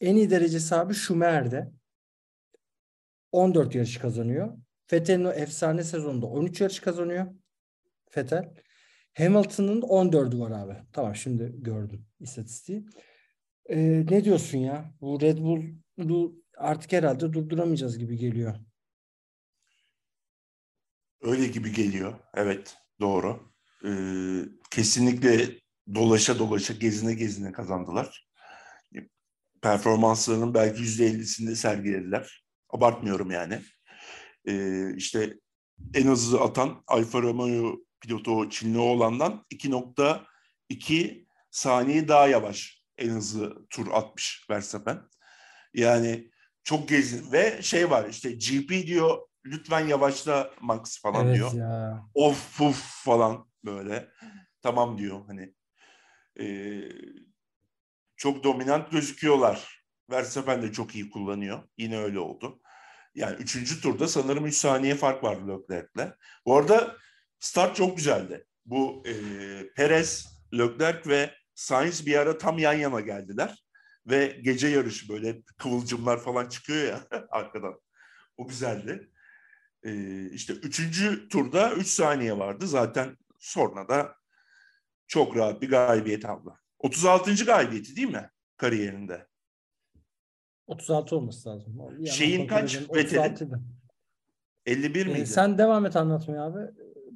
en 0.00 0.16
iyi 0.16 0.30
derecesi 0.30 0.74
abi 0.74 0.94
Schumacher'de 0.94 1.72
14 3.32 3.74
yarış 3.74 3.96
kazanıyor. 3.98 4.65
Vettel'in 4.92 5.24
o 5.24 5.32
efsane 5.32 5.84
sezonunda 5.84 6.26
13 6.26 6.60
yarış 6.60 6.80
kazanıyor. 6.80 7.26
Vettel. 8.16 8.54
Hamilton'ın 9.18 9.82
14'ü 9.82 10.38
var 10.38 10.50
abi. 10.50 10.76
Tamam 10.92 11.16
şimdi 11.16 11.54
gördüm 11.58 12.06
istatistiği. 12.20 12.86
Ee, 13.68 14.06
ne 14.10 14.24
diyorsun 14.24 14.58
ya? 14.58 14.94
Bu 15.00 15.20
Red 15.20 15.38
Bull'u 15.38 16.42
artık 16.56 16.92
herhalde 16.92 17.32
durduramayacağız 17.32 17.98
gibi 17.98 18.16
geliyor. 18.16 18.54
Öyle 21.22 21.46
gibi 21.46 21.72
geliyor. 21.72 22.14
Evet 22.34 22.76
doğru. 23.00 23.52
Ee, 23.84 24.42
kesinlikle 24.70 25.48
dolaşa 25.94 26.38
dolaşa 26.38 26.74
gezine 26.74 27.14
gezine 27.14 27.52
kazandılar. 27.52 28.28
Performanslarının 29.62 30.54
belki 30.54 30.82
%50'sini 30.82 31.56
sergilediler. 31.56 32.44
Abartmıyorum 32.70 33.30
yani 33.30 33.60
e, 34.46 34.94
işte 34.96 35.38
en 35.94 36.06
hızlı 36.06 36.40
atan 36.40 36.82
Alfa 36.86 37.22
Romeo 37.22 37.76
pilotu 38.00 38.50
Çinli 38.50 38.78
olandan 38.78 39.44
2.2 39.50 41.26
saniye 41.50 42.08
daha 42.08 42.28
yavaş 42.28 42.82
en 42.98 43.10
hızlı 43.10 43.66
tur 43.70 43.86
atmış 43.92 44.46
Verstappen. 44.50 45.02
Yani 45.74 46.30
çok 46.64 46.88
gezin 46.88 47.32
ve 47.32 47.62
şey 47.62 47.90
var 47.90 48.08
işte 48.08 48.30
GP 48.30 48.70
diyor 48.86 49.18
lütfen 49.46 49.86
yavaşla 49.86 50.50
Max 50.60 51.00
falan 51.00 51.26
evet 51.26 51.36
diyor. 51.36 51.52
Ya. 51.52 52.04
Of 52.14 52.58
puf 52.58 53.04
falan 53.04 53.50
böyle. 53.64 54.08
Tamam 54.62 54.98
diyor 54.98 55.20
hani. 55.26 55.54
E, 56.40 56.46
çok 58.16 58.44
dominant 58.44 58.90
gözüküyorlar. 58.90 59.86
Verstappen 60.10 60.62
de 60.62 60.72
çok 60.72 60.94
iyi 60.94 61.10
kullanıyor. 61.10 61.62
Yine 61.78 61.98
öyle 61.98 62.18
oldu. 62.18 62.60
Yani 63.16 63.36
üçüncü 63.36 63.80
turda 63.80 64.08
sanırım 64.08 64.46
3 64.46 64.54
saniye 64.54 64.94
fark 64.94 65.24
vardı 65.24 65.48
Leclerc'le. 65.48 66.12
Bu 66.46 66.56
arada 66.56 66.96
start 67.40 67.76
çok 67.76 67.96
güzeldi. 67.96 68.46
Bu 68.66 69.02
e, 69.06 69.12
Perez, 69.76 70.26
Leclerc 70.54 71.10
ve 71.10 71.34
Sainz 71.54 72.06
bir 72.06 72.18
ara 72.18 72.38
tam 72.38 72.58
yan 72.58 72.72
yana 72.72 73.00
geldiler. 73.00 73.64
Ve 74.06 74.40
gece 74.42 74.68
yarışı 74.68 75.08
böyle 75.08 75.42
kıvılcımlar 75.58 76.22
falan 76.22 76.48
çıkıyor 76.48 76.88
ya 76.88 77.06
arkadan. 77.30 77.80
O 78.36 78.48
güzeldi. 78.48 79.10
E, 79.82 79.90
işte 80.30 80.52
üçüncü 80.52 81.28
turda 81.28 81.72
3 81.72 81.86
saniye 81.86 82.38
vardı. 82.38 82.66
Zaten 82.66 83.16
sonra 83.38 83.88
da 83.88 84.16
çok 85.06 85.36
rahat 85.36 85.62
bir 85.62 85.70
galibiyet 85.70 86.24
aldı. 86.24 86.54
36. 86.78 87.44
galibiyeti 87.44 87.96
değil 87.96 88.08
mi 88.08 88.30
kariyerinde? 88.56 89.26
36 90.66 91.16
olması 91.16 91.48
lazım. 91.48 91.78
Yani 91.78 92.08
Şeyin 92.08 92.46
kaç? 92.46 92.80
Vettel'in? 92.94 93.52
51 94.66 95.06
miydi? 95.06 95.20
Ee, 95.20 95.26
sen 95.26 95.58
devam 95.58 95.86
et 95.86 95.96
anlatmaya 95.96 96.44
abi. 96.44 96.58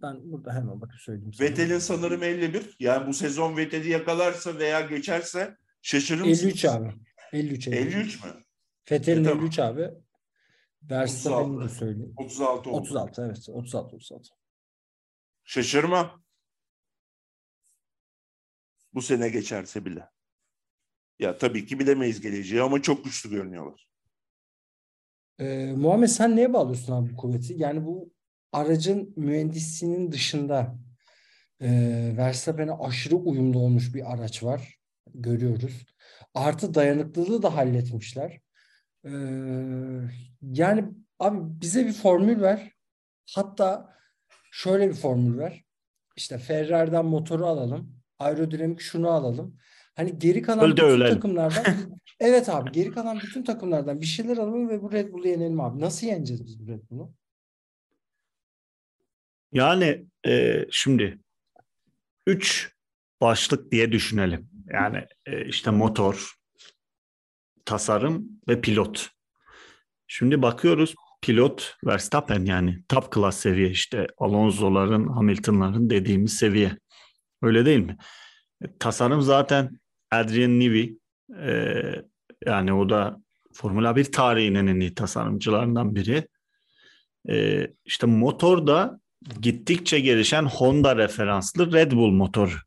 Ben 0.03 0.33
burada 0.33 0.55
hemen 0.55 0.81
bakıp 0.81 1.01
söyleyeyim. 1.01 1.33
Vettel'in 1.41 1.79
sanırım 1.79 2.23
51. 2.23 2.77
Yani 2.81 3.07
bu 3.07 3.15
sezon 3.15 3.57
Vettel'i 3.57 3.89
yakalarsa 3.89 4.59
veya 4.59 4.81
geçerse 4.81 5.57
şaşırır 5.83 6.21
mısınız? 6.21 6.45
53 6.45 6.65
abi. 6.65 6.93
53 7.33 7.69
53, 7.69 7.95
53 7.95 8.25
mü? 8.25 8.31
Vettel'in 8.91 9.25
e, 9.25 9.31
53 9.31 9.59
abi. 9.59 9.91
Verstappen'i 10.83 11.65
de 11.65 11.69
söyleyeyim. 11.69 12.15
36 12.17 12.71
oldu. 12.71 12.79
36 12.79 13.23
evet. 13.27 13.49
36 13.49 13.97
36. 13.97 14.29
Şaşırma. 15.45 16.21
Bu 18.95 19.03
sene 19.03 19.29
geçerse 19.29 19.85
bile. 19.85 20.09
Ya 21.21 21.39
tabii 21.39 21.67
ki 21.67 21.79
bilemeyiz 21.79 22.21
geleceği 22.21 22.63
ama 22.63 22.83
çok 22.83 23.05
güçlü 23.05 23.31
görünüyorlar. 23.31 23.89
Ee, 25.39 25.73
Muhammed 25.77 26.09
sen 26.09 26.37
neye 26.37 26.53
bağlıyorsun 26.53 26.93
abi 26.93 27.13
bu 27.13 27.17
kuvveti? 27.17 27.55
Yani 27.57 27.87
bu 27.87 28.13
aracın 28.53 29.13
mühendisliğinin 29.17 30.13
dışında 30.13 30.79
e, 31.61 31.69
Verstappen'e 32.17 32.73
aşırı 32.73 33.17
uyumlu 33.17 33.59
olmuş 33.59 33.95
bir 33.95 34.13
araç 34.13 34.43
var. 34.43 34.79
Görüyoruz. 35.15 35.87
Artı 36.35 36.75
dayanıklılığı 36.75 37.43
da 37.43 37.57
halletmişler. 37.57 38.41
Ee, 39.05 39.11
yani 40.43 40.85
abi 41.19 41.39
bize 41.61 41.87
bir 41.87 41.93
formül 41.93 42.41
ver. 42.41 42.73
Hatta 43.35 43.97
şöyle 44.51 44.89
bir 44.89 44.95
formül 44.95 45.39
ver. 45.39 45.65
İşte 46.17 46.39
Ferrari'den 46.39 47.05
motoru 47.05 47.47
alalım. 47.47 47.97
Aerodinamik 48.19 48.81
şunu 48.81 49.09
alalım. 49.11 49.59
Hani 50.01 50.19
geri 50.19 50.43
kalan 50.43 50.65
Öldü 50.65 50.73
bütün 50.73 50.85
ölelim. 50.87 51.15
takımlardan 51.15 51.65
evet 52.21 52.49
abi 52.49 52.73
geri 52.73 52.93
kalan 52.93 53.21
bütün 53.21 53.43
takımlardan 53.43 54.01
bir 54.01 54.07
şeyler 54.07 54.37
alalım 54.37 54.69
ve 54.69 54.83
bu 54.83 54.93
Red 54.93 55.13
Bull'u 55.13 55.29
yenelim 55.29 55.61
abi. 55.61 55.81
Nasıl 55.81 56.07
yeneceğiz 56.07 56.47
biz 56.47 56.61
bu 56.61 56.73
Red 56.73 56.81
Bull'u? 56.91 57.13
Yani 59.53 60.05
e, 60.27 60.65
şimdi 60.71 61.19
üç 62.27 62.73
başlık 63.21 63.73
diye 63.73 63.93
düşünelim. 63.93 64.51
Yani 64.73 65.07
e, 65.27 65.45
işte 65.47 65.71
motor, 65.71 66.35
tasarım 67.65 68.29
ve 68.49 68.61
pilot. 68.61 69.11
Şimdi 70.07 70.43
bakıyoruz 70.43 70.95
pilot 71.23 71.77
Verstappen 71.87 72.45
yani 72.45 72.85
top 72.89 73.15
class 73.15 73.37
seviye 73.37 73.71
işte 73.71 74.07
Alonso'ların, 74.19 75.09
Hamilton'ların 75.09 75.91
dediğimiz 75.91 76.33
seviye. 76.33 76.79
Öyle 77.43 77.67
değil 77.67 77.81
mi? 77.81 77.97
E, 78.65 78.79
tasarım 78.79 79.23
zaten 79.23 79.80
Adrian 80.11 80.61
Newey 80.61 80.99
e, 81.43 81.83
yani 82.47 82.73
o 82.73 82.89
da 82.89 83.21
Formula 83.53 83.97
1 83.97 84.05
tarihinin 84.05 84.67
en 84.67 84.81
iyi 84.81 84.95
tasarımcılarından 84.95 85.95
biri. 85.95 86.29
E, 87.29 87.67
işte 87.85 88.07
motor 88.07 88.67
da 88.67 89.01
gittikçe 89.41 90.01
gelişen 90.01 90.45
Honda 90.45 90.97
referanslı 90.97 91.73
Red 91.73 91.93
Bull 91.93 92.11
motor. 92.11 92.63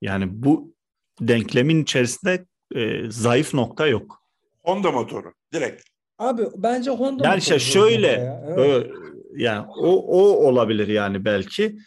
Yani 0.00 0.24
bu 0.30 0.74
denklemin 1.20 1.82
içerisinde 1.82 2.46
e, 2.74 3.10
zayıf 3.10 3.54
nokta 3.54 3.86
yok. 3.86 4.22
Honda 4.62 4.92
motoru 4.92 5.32
direkt. 5.54 5.82
Abi 6.18 6.42
bence 6.56 6.90
Honda 6.90 7.24
Yani 7.24 7.38
işte 7.38 7.54
motoru 7.54 7.70
şöyle 7.70 8.06
ya. 8.06 8.44
Evet. 8.46 8.58
ö- 8.58 8.92
yani 9.36 9.66
o 9.68 9.90
o 9.96 10.46
olabilir 10.48 10.88
yani 10.88 11.24
belki. 11.24 11.78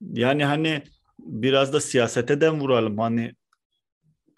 Yani 0.00 0.44
hani 0.44 0.82
biraz 1.18 1.72
da 1.72 1.80
siyasete 1.80 2.40
vuralım. 2.50 2.98
Hani 2.98 3.32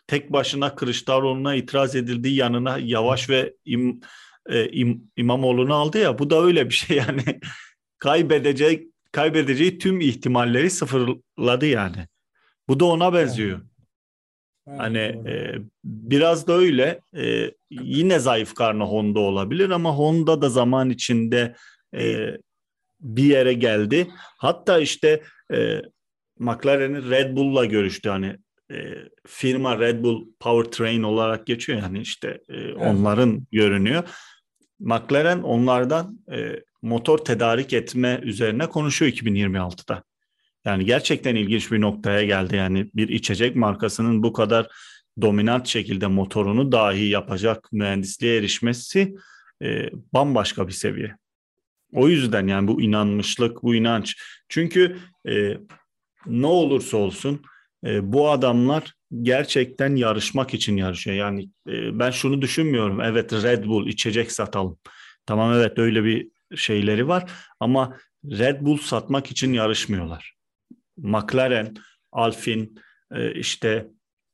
tek 0.09 0.33
başına 0.33 0.75
Kılıçdaroğlu'na 0.75 1.55
itiraz 1.55 1.97
edildiği 1.97 2.35
yanına 2.35 2.79
Yavaş 2.79 3.31
ve 3.31 3.55
İm, 3.65 4.01
e, 4.49 4.65
İm- 4.65 5.01
İmamoğlu'nu 5.17 5.75
aldı 5.75 5.99
ya. 5.99 6.19
Bu 6.19 6.31
da 6.31 6.43
öyle 6.43 6.69
bir 6.69 6.75
şey 6.75 6.97
yani. 6.97 7.23
kaybedecek 7.99 8.87
kaybedeceği 9.13 9.79
tüm 9.79 10.01
ihtimalleri 10.01 10.71
sıfırladı 10.71 11.67
yani. 11.67 12.07
Bu 12.69 12.81
da 12.81 12.85
ona 12.85 13.13
benziyor. 13.13 13.59
Evet, 14.69 14.81
Hani 14.81 14.99
e, 14.99 15.55
biraz 15.85 16.47
da 16.47 16.53
öyle. 16.53 17.01
E, 17.17 17.51
yine 17.71 18.19
zayıf 18.19 18.55
karnı 18.55 18.85
Honda 18.85 19.21
olabilir 19.21 19.71
ama 19.71 19.95
Honda 19.95 20.43
da 20.43 20.49
zaman 20.49 20.91
içinde 20.91 21.57
e, 21.95 22.31
bir 23.01 23.25
yere 23.25 23.53
geldi. 23.53 24.11
Hatta 24.39 24.79
işte 24.79 25.23
e, 25.53 25.83
McLaren'in 26.39 27.11
Red 27.11 27.37
Bull'la 27.37 27.65
görüştü. 27.65 28.09
Hani 28.09 28.37
e, 28.71 28.95
firma 29.27 29.79
Red 29.79 30.03
Bull 30.03 30.27
Powertrain 30.41 31.03
olarak 31.03 31.47
geçiyor 31.47 31.79
yani 31.79 32.01
işte 32.01 32.41
e, 32.49 32.73
onların 32.73 33.47
görünüyor. 33.53 34.03
McLaren 34.81 35.43
onlardan 35.43 36.19
e, 36.33 36.61
motor 36.83 37.19
tedarik 37.19 37.73
etme 37.73 38.21
üzerine 38.23 38.67
konuşuyor 38.67 39.13
2026'da. 39.13 40.03
Yani 40.65 40.85
gerçekten 40.85 41.35
ilginç 41.35 41.73
bir 41.73 41.81
noktaya 41.81 42.25
geldi. 42.25 42.57
Yani 42.57 42.91
bir 42.95 43.09
içecek 43.09 43.57
markasının 43.57 44.23
bu 44.23 44.33
kadar 44.33 44.69
dominant 45.21 45.67
şekilde 45.67 46.07
motorunu 46.07 46.73
dahi 46.73 47.05
yapacak 47.05 47.73
mühendisliğe 47.73 48.37
erişmesi 48.37 49.15
e, 49.63 49.91
bambaşka 50.13 50.69
bir 50.69 50.73
seviye. 50.73 51.17
O 51.93 52.09
yüzden 52.09 52.47
yani 52.47 52.69
bu 52.69 52.83
inanmışlık, 52.83 53.63
bu 53.63 53.75
inanç. 53.75 54.17
Çünkü 54.49 54.97
e, 55.29 55.57
ne 56.27 56.47
olursa 56.47 56.97
olsun 56.97 57.43
e, 57.87 58.13
bu 58.13 58.31
adamlar 58.31 58.95
gerçekten 59.23 59.97
yarışmak 59.97 60.55
için 60.55 60.77
yarışıyor. 60.77 61.17
Yani 61.17 61.43
e, 61.69 61.99
ben 61.99 62.11
şunu 62.11 62.43
düşünmüyorum. 62.43 63.01
Evet 63.01 63.33
Red 63.33 63.65
Bull 63.65 63.87
içecek 63.87 64.33
satalım. 64.33 64.79
Tamam 65.27 65.53
evet 65.53 65.79
öyle 65.79 66.05
bir 66.05 66.29
şeyleri 66.57 67.09
var 67.09 67.31
ama 67.61 67.97
Red 68.25 68.61
Bull 68.61 68.79
satmak 68.79 69.31
için 69.31 69.53
yarışmıyorlar. 69.53 70.35
McLaren, 70.97 71.75
Alpine, 72.13 72.69
e, 73.15 73.33
işte 73.33 73.89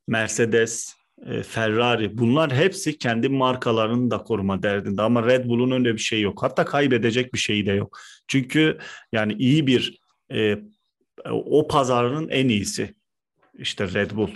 Mercedes, 0.07 0.95
e, 1.25 1.43
Ferrari 1.43 2.17
bunlar 2.17 2.53
hepsi 2.53 2.97
kendi 2.97 3.29
markalarını 3.29 4.11
da 4.11 4.17
koruma 4.17 4.63
derdinde 4.63 5.01
ama 5.01 5.25
Red 5.27 5.45
Bull'un 5.45 5.71
öyle 5.71 5.93
bir 5.93 5.99
şey 5.99 6.21
yok. 6.21 6.43
Hatta 6.43 6.65
kaybedecek 6.65 7.33
bir 7.33 7.39
şeyi 7.39 7.65
de 7.65 7.71
yok. 7.71 7.99
Çünkü 8.27 8.77
yani 9.11 9.33
iyi 9.33 9.67
bir 9.67 9.99
e, 10.31 10.57
o 11.29 11.67
pazarının 11.67 12.29
en 12.29 12.47
iyisi 12.49 12.95
işte 13.59 13.93
Red 13.93 14.11
Bull 14.11 14.29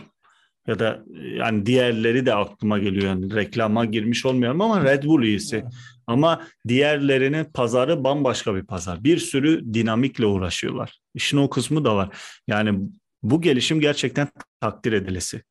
ya 0.67 0.79
da 0.79 1.03
yani 1.35 1.65
diğerleri 1.65 2.25
de 2.25 2.33
aklıma 2.33 2.79
geliyor 2.79 3.03
yani 3.03 3.35
reklama 3.35 3.85
girmiş 3.85 4.25
olmuyorum 4.25 4.61
ama 4.61 4.83
Red 4.83 5.03
Bull 5.03 5.23
iyisi. 5.23 5.63
Ama 6.07 6.47
diğerlerinin 6.67 7.43
pazarı 7.43 8.03
bambaşka 8.03 8.55
bir 8.55 8.63
pazar. 8.63 9.03
Bir 9.03 9.17
sürü 9.17 9.73
dinamikle 9.73 10.25
uğraşıyorlar. 10.25 10.99
İşin 11.13 11.37
o 11.37 11.49
kısmı 11.49 11.85
da 11.85 11.95
var. 11.95 12.17
Yani 12.47 12.79
bu 13.23 13.41
gelişim 13.41 13.79
gerçekten 13.79 14.27
takdir 14.61 14.93
edilesi. 14.93 15.43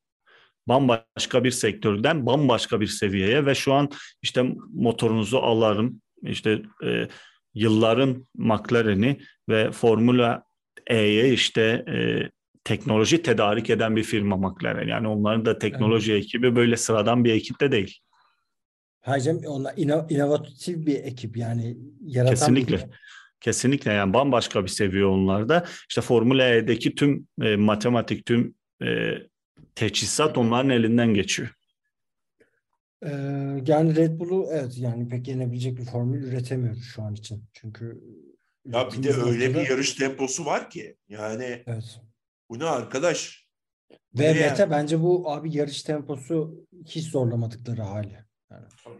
Bambaşka 0.69 1.45
bir 1.45 1.51
sektörden 1.51 2.27
bambaşka 2.27 2.81
bir 2.81 2.87
seviyeye 2.87 3.47
ve 3.47 3.55
şu 3.55 3.73
an 3.73 3.91
işte 4.23 4.45
motorunuzu 4.75 5.39
alarım 5.39 6.01
işte 6.23 6.63
e, 6.85 7.09
yılların 7.55 8.27
McLaren'i 8.35 9.19
ve 9.49 9.71
Formula 9.73 10.43
E'ye 10.87 11.33
işte 11.33 11.85
e, 11.89 12.29
teknoloji 12.69 13.23
tedarik 13.23 13.71
eden 13.71 13.97
bir 13.97 14.03
firma 14.03 14.37
McLaren. 14.37 14.89
Yani 14.89 15.09
onların 15.09 15.45
da 15.45 15.59
teknoloji 15.59 16.13
evet. 16.13 16.25
ekibi 16.25 16.57
böyle 16.57 16.77
sıradan 16.77 17.25
bir 17.25 17.33
ekip 17.33 17.61
de 17.61 17.73
değil. 17.73 17.99
Hacım 19.01 19.43
onlar 19.47 19.75
ino- 19.77 20.07
inovatif 20.09 20.87
bir 20.87 20.95
ekip 20.95 21.37
yani 21.37 21.77
yaratan 22.01 22.35
Kesinlikle. 22.35 22.77
bir 22.77 22.85
Kesinlikle 23.41 23.93
yani 23.93 24.13
bambaşka 24.13 24.63
bir 24.63 24.69
seviye 24.69 25.05
onlarda. 25.05 25.65
İşte 25.89 26.01
Formula 26.01 26.49
E'deki 26.49 26.95
tüm 26.95 27.27
e, 27.43 27.57
matematik, 27.57 28.27
tüm 28.27 28.55
e, 28.83 29.15
teçhizat 29.75 30.39
onların 30.39 30.71
elinden 30.71 31.15
geçiyor. 31.15 31.49
Ee, 33.03 33.11
yani 33.67 33.97
Red 33.97 34.21
Bull'u 34.21 34.47
evet 34.53 34.79
yani 34.79 35.09
pek 35.09 35.29
yenebilecek 35.29 35.79
bir 35.79 35.85
formül 35.85 36.23
üretemiyoruz 36.23 36.85
şu 36.85 37.03
an 37.03 37.15
için. 37.15 37.45
Çünkü 37.53 38.01
Ya 38.65 38.89
bir 38.93 39.03
de 39.03 39.13
öyle 39.13 39.55
bir 39.55 39.71
yarış 39.71 39.95
temposu 39.95 40.45
var 40.45 40.71
ki. 40.71 40.97
Yani 41.09 41.63
Evet. 41.67 42.01
Bu 42.51 42.59
ne 42.59 42.65
arkadaş? 42.65 43.49
Ve 44.19 44.25
Ne 44.25 44.33
Mete 44.33 44.63
yani? 44.63 44.71
bence 44.71 45.01
bu 45.03 45.31
abi 45.31 45.57
yarış 45.57 45.83
temposu 45.83 46.65
hiç 46.87 47.07
zorlamadıkları 47.11 47.83
hali. 47.83 48.19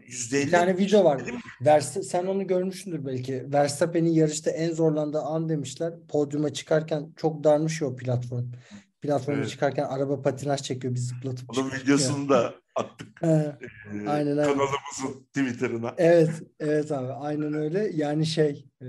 Yüzde 0.07 0.37
Bir 0.45 0.51
tane 0.51 0.77
video 0.77 1.03
var. 1.03 1.21
Verst 1.61 2.03
sen 2.03 2.25
onu 2.25 2.47
görmüşsündür 2.47 3.05
belki. 3.05 3.53
Verstappen'in 3.53 4.09
yarışta 4.11 4.51
en 4.51 4.71
zorlandığı 4.73 5.21
an 5.21 5.49
demişler. 5.49 5.93
Podyuma 6.07 6.53
çıkarken 6.53 7.13
çok 7.15 7.43
darmış 7.43 7.81
ya 7.81 7.87
o 7.87 7.95
platform. 7.95 8.45
Platforma 9.01 9.37
Evet. 9.39 9.49
çıkarken 9.49 9.83
araba 9.83 10.21
patinaj 10.21 10.61
çekiyor 10.61 10.93
bir 10.95 10.99
zıplatıp 10.99 11.57
Onun 11.57 11.71
videosunu 11.71 12.29
da 12.29 12.53
attık 12.75 13.23
e, 13.23 13.27
Aynen, 13.27 14.05
aynen. 14.07 14.35
kanalımızın 14.35 15.23
Twitter'ına. 15.33 15.93
Evet, 15.97 16.29
evet 16.59 16.91
abi 16.91 17.11
aynen 17.13 17.53
öyle. 17.53 17.89
Yani 17.93 18.25
şey 18.25 18.65
e, 18.81 18.85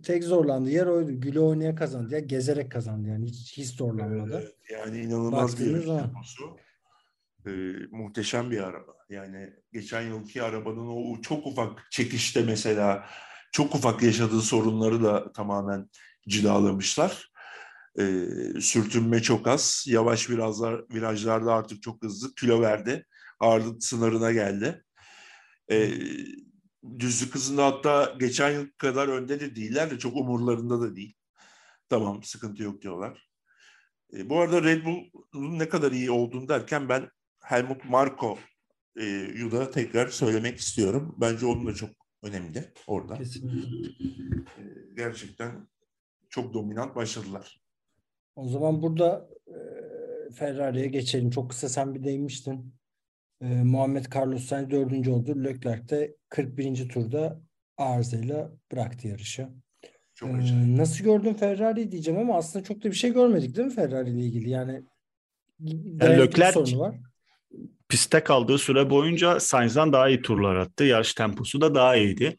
tek 0.00 0.24
zorlandığı 0.24 0.70
yer 0.70 0.86
oydu. 0.86 1.20
Güle 1.20 1.40
oynaya 1.40 1.74
kazandı 1.74 2.14
ya 2.14 2.20
gezerek 2.20 2.72
kazandı 2.72 3.08
yani 3.08 3.26
hiç 3.26 3.56
hiç 3.58 3.66
zorlanmadı. 3.68 4.54
Ee, 4.70 4.74
Yani 4.74 5.00
inanılmaz 5.00 5.58
bir 5.60 5.64
Baktığınız 5.64 5.84
zaman. 5.84 6.02
temposu. 6.02 6.56
Ee, 7.46 7.50
muhteşem 7.90 8.50
bir 8.50 8.58
araba. 8.60 8.92
Yani 9.10 9.52
geçen 9.72 10.02
yılki 10.02 10.42
arabanın 10.42 10.86
o 10.88 11.20
çok 11.22 11.46
ufak 11.46 11.86
çekişte 11.90 12.42
mesela 12.42 13.06
çok 13.52 13.74
ufak 13.74 14.02
yaşadığı 14.02 14.40
sorunları 14.40 15.02
da 15.02 15.32
tamamen 15.32 15.90
cilalamışlar. 16.28 17.32
Ee, 17.98 18.26
sürtünme 18.60 19.22
çok 19.22 19.48
az. 19.48 19.84
Yavaş 19.88 20.30
virajlar, 20.30 20.84
virajlarda 20.94 21.54
artık 21.54 21.82
çok 21.82 22.02
hızlı. 22.02 22.34
Kilo 22.34 22.60
verdi. 22.60 23.06
Ağırlık 23.40 23.84
sınırına 23.84 24.32
geldi. 24.32 24.84
Ee, 25.70 25.90
düzlük 26.98 27.34
hızında 27.34 27.66
hatta 27.66 28.14
geçen 28.20 28.50
yıl 28.50 28.66
kadar 28.78 29.08
önde 29.08 29.40
de 29.40 29.56
değiller 29.56 29.90
de 29.90 29.98
çok 29.98 30.16
umurlarında 30.16 30.80
da 30.80 30.96
değil. 30.96 31.16
Tamam 31.88 32.22
sıkıntı 32.22 32.62
yok 32.62 32.82
diyorlar. 32.82 33.28
E, 34.16 34.28
bu 34.28 34.40
arada 34.40 34.62
Red 34.62 34.84
Bull'un 34.84 35.58
ne 35.58 35.68
kadar 35.68 35.92
iyi 35.92 36.10
olduğunu 36.10 36.48
derken 36.48 36.88
ben 36.88 37.08
Helmut 37.40 37.84
Marko'yu 37.84 39.52
da 39.52 39.70
tekrar 39.70 40.08
söylemek 40.08 40.58
istiyorum. 40.58 41.16
Bence 41.20 41.46
onun 41.46 41.66
da 41.66 41.74
çok 41.74 41.90
önemli 42.22 42.72
orada. 42.86 43.14
Kesinlikle. 43.14 43.88
E, 44.58 44.62
gerçekten 44.96 45.68
çok 46.28 46.54
dominant 46.54 46.96
başladılar. 46.96 47.60
O 48.36 48.48
zaman 48.48 48.82
burada 48.82 49.28
e, 49.46 49.56
Ferrari'ye 50.32 50.86
geçelim. 50.86 51.30
Çok 51.30 51.50
kısa 51.50 51.68
sen 51.68 51.94
bir 51.94 52.04
değinmiştin. 52.04 52.74
E, 53.42 53.46
Muhammed 53.46 54.04
Carlos 54.14 54.44
Sainz 54.44 54.70
dördüncü 54.70 55.10
oldu. 55.10 55.44
Leclerc 55.44 55.88
de 55.88 56.16
41. 56.28 56.88
turda 56.88 57.40
arızayla 57.76 58.52
bıraktı 58.72 59.08
yarışı. 59.08 59.48
Çok 60.14 60.30
Ee, 60.30 60.32
acayip. 60.32 60.66
nasıl 60.66 61.04
gördün 61.04 61.34
Ferrari 61.34 61.92
diyeceğim 61.92 62.20
ama 62.20 62.36
aslında 62.36 62.64
çok 62.64 62.84
da 62.84 62.90
bir 62.90 62.96
şey 62.96 63.12
görmedik 63.12 63.56
değil 63.56 63.68
mi 63.68 63.74
Ferrari 63.74 64.10
ile 64.10 64.20
ilgili? 64.20 64.50
Yani 64.50 64.82
dayanıklılık 66.00 66.38
Leclerc- 66.38 66.52
sorunu 66.52 66.78
var. 66.80 66.96
Pistte 67.88 68.24
kaldığı 68.24 68.58
süre 68.58 68.90
boyunca 68.90 69.40
Sainz'dan 69.40 69.92
daha 69.92 70.08
iyi 70.08 70.22
turlar 70.22 70.56
attı. 70.56 70.84
Yarış 70.84 71.14
temposu 71.14 71.60
da 71.60 71.74
daha 71.74 71.96
iyiydi. 71.96 72.36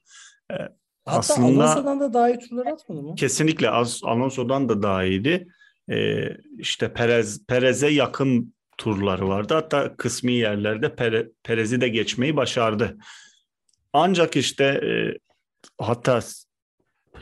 Hatta 0.50 0.70
Aslında- 1.06 1.48
Alonso'dan 1.63 2.00
da 2.00 2.13
daha 2.13 2.30
iyi 2.30 2.39
turlar 2.39 2.66
atmadı 2.66 3.02
mı? 3.02 3.16
Kesinlikle 3.16 3.70
Az- 3.70 4.02
Alonso'dan 4.04 4.70
da 4.70 4.82
daha 4.82 5.04
iyiydi. 5.04 5.48
e, 5.92 6.28
işte 6.58 6.94
Perez 6.94 7.46
Perez'e 7.46 7.88
yakın 7.88 8.54
turları 8.78 9.28
vardı. 9.28 9.54
Hatta 9.54 9.96
kısmi 9.96 10.34
yerlerde 10.34 10.96
Pere, 10.96 11.30
Perez'i 11.44 11.82
de 11.82 11.88
geçmeyi 11.88 12.36
başardı. 12.36 12.98
Ancak 13.94 14.36
işte 14.36 14.64
e, 14.64 14.92
hatta 15.78 16.22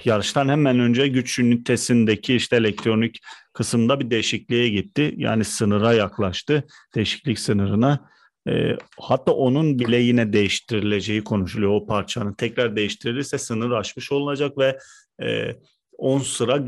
yarıştan 0.05 0.49
hemen 0.49 0.79
önce 0.79 1.07
güç 1.07 1.39
ünitesindeki 1.39 2.35
işte 2.35 2.55
elektronik 2.55 3.19
kısımda 3.53 3.99
bir 3.99 4.09
değişikliğe 4.09 4.69
gitti. 4.69 5.13
Yani 5.17 5.43
sınıra 5.43 5.93
yaklaştı. 5.93 6.63
Değişiklik 6.95 7.39
sınırına. 7.39 8.09
E, 8.47 8.77
hatta 8.99 9.31
onun 9.31 9.79
bile 9.79 9.97
yine 9.97 10.33
değiştirileceği 10.33 11.23
konuşuluyor 11.23 11.71
o 11.71 11.85
parçanın. 11.85 12.33
Tekrar 12.33 12.75
değiştirilirse 12.75 13.37
sınır 13.37 13.71
aşmış 13.71 14.11
olacak 14.11 14.57
ve 14.57 14.79
e, 15.23 15.55
10 15.97 16.19
sıra 16.19 16.63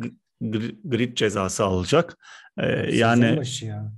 grid 0.83 1.15
cezası 1.15 1.63
alacak. 1.63 2.17
E, 2.57 2.95
yani 2.95 3.41
ya. 3.61 3.91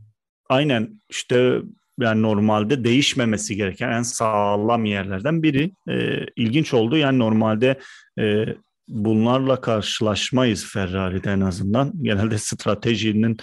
Aynen 0.49 1.01
işte 1.09 1.61
yani 1.99 2.21
normalde 2.21 2.83
değişmemesi 2.83 3.55
gereken 3.55 3.91
en 3.91 4.01
sağlam 4.01 4.85
yerlerden 4.85 5.43
biri. 5.43 5.71
E, 5.89 6.25
ilginç 6.35 6.73
oldu. 6.73 6.97
Yani 6.97 7.19
normalde 7.19 7.79
e, 8.19 8.45
bunlarla 8.87 9.61
karşılaşmayız 9.61 10.65
Ferrari'de 10.65 11.31
en 11.31 11.41
azından. 11.41 12.03
Genelde 12.03 12.37
stratejinin 12.37 13.37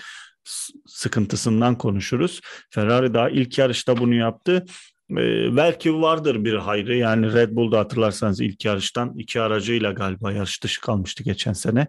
sıkıntısından 0.87 1.79
konuşuruz. 1.79 2.41
Ferrari 2.71 3.15
daha 3.15 3.31
ilk 3.31 3.59
yarışta 3.59 3.97
bunu 3.97 4.15
yaptı. 4.15 4.65
Ee, 5.11 5.57
belki 5.57 5.95
vardır 5.95 6.45
bir 6.45 6.55
hayrı. 6.55 6.97
Yani 6.97 7.33
Red 7.33 7.57
Bull'da 7.57 7.79
hatırlarsanız 7.79 8.41
ilk 8.41 8.65
yarıştan 8.65 9.15
iki 9.19 9.41
aracıyla 9.41 9.93
galiba 9.93 10.33
yarış 10.33 10.63
dışı 10.63 10.81
kalmıştı 10.81 11.23
geçen 11.23 11.53
sene. 11.53 11.87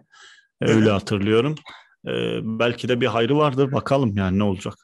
Öyle 0.60 0.90
hatırlıyorum. 0.90 1.54
Ee, 2.06 2.40
belki 2.42 2.88
de 2.88 3.00
bir 3.00 3.06
hayrı 3.06 3.36
vardır. 3.36 3.72
Bakalım 3.72 4.16
yani 4.16 4.38
ne 4.38 4.42
olacak. 4.42 4.74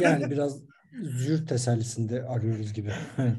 Yani 0.00 0.30
biraz 0.30 0.60
zür 1.02 1.46
tesellisinde 1.46 2.22
arıyoruz 2.22 2.72
gibi. 2.72 2.92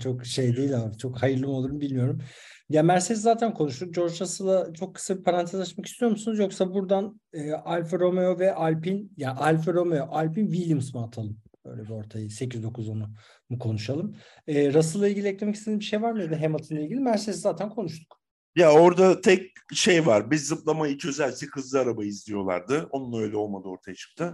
çok 0.04 0.26
şey 0.26 0.58
değil 0.58 0.78
abi. 0.78 0.98
Çok 0.98 1.22
hayırlı 1.22 1.48
mı 1.48 1.54
olur 1.54 1.70
mu 1.70 1.82
bilmiyorum. 1.82 2.22
Ya 2.70 2.84
Mercedes 2.84 3.22
zaten 3.22 3.54
konuştuk. 3.54 3.94
George 3.94 4.13
Russell'a 4.20 4.74
çok 4.74 4.96
kısa 4.96 5.17
bir 5.17 5.24
parantez 5.24 5.60
açmak 5.60 5.86
istiyor 5.86 6.12
musunuz? 6.12 6.39
Yoksa 6.39 6.74
buradan 6.74 7.22
e, 7.34 7.52
Alfa 7.52 8.00
Romeo 8.00 8.39
ve 8.39 8.54
Alpine 8.54 9.04
ya 9.17 9.36
Alfa 9.36 9.74
Romeo, 9.74 10.08
Alpine 10.12 10.52
Williams 10.52 10.94
mı 10.94 11.04
atalım? 11.04 11.38
Böyle 11.65 11.84
bir 11.84 11.89
ortayı 11.89 12.30
8-9-10'u 12.30 13.08
mu 13.50 13.60
konuşalım? 13.60 14.15
E, 14.48 14.74
Russell'la 14.74 15.08
ilgili 15.08 15.28
eklemek 15.28 15.56
istediğiniz 15.56 15.80
bir 15.80 15.86
şey 15.86 16.02
var 16.02 16.12
mı? 16.12 16.22
Ya 16.22 16.32
da 16.32 16.41
Hamilton'la 16.41 16.82
ilgili 16.82 17.00
Mercedes 17.00 17.41
zaten 17.41 17.70
konuştuk. 17.70 18.22
Ya 18.56 18.72
orada 18.72 19.22
tek 19.22 19.52
şey 19.74 20.06
var. 20.06 20.32
Biz 20.32 20.48
zıplamayı 20.48 20.98
çözersek 20.98 21.56
hızlı 21.56 21.80
araba 21.80 22.06
izliyorlardı. 22.06 22.88
Onun 22.91 23.22
öyle 23.22 23.38
olmadı 23.38 23.67
ortaya 23.67 23.96
çıktı. 23.96 24.34